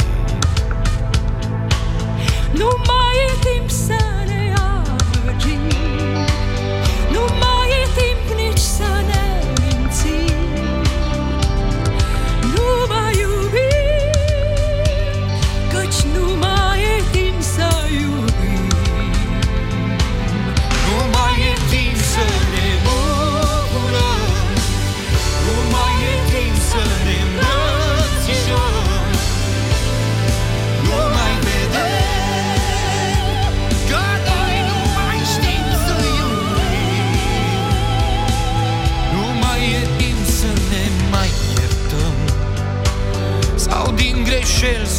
[2.51, 5.61] Nu mai e timp să ne amăgim.
[7.11, 9.30] Nu mai e timp nici să ne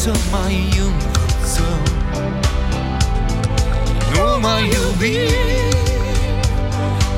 [0.02, 1.82] să mai învățăm.
[4.12, 5.30] Nu mai iubim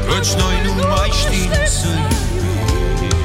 [0.07, 3.23] Căci noi nu mai știm să iubim.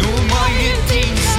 [0.00, 1.31] Nu mai e timp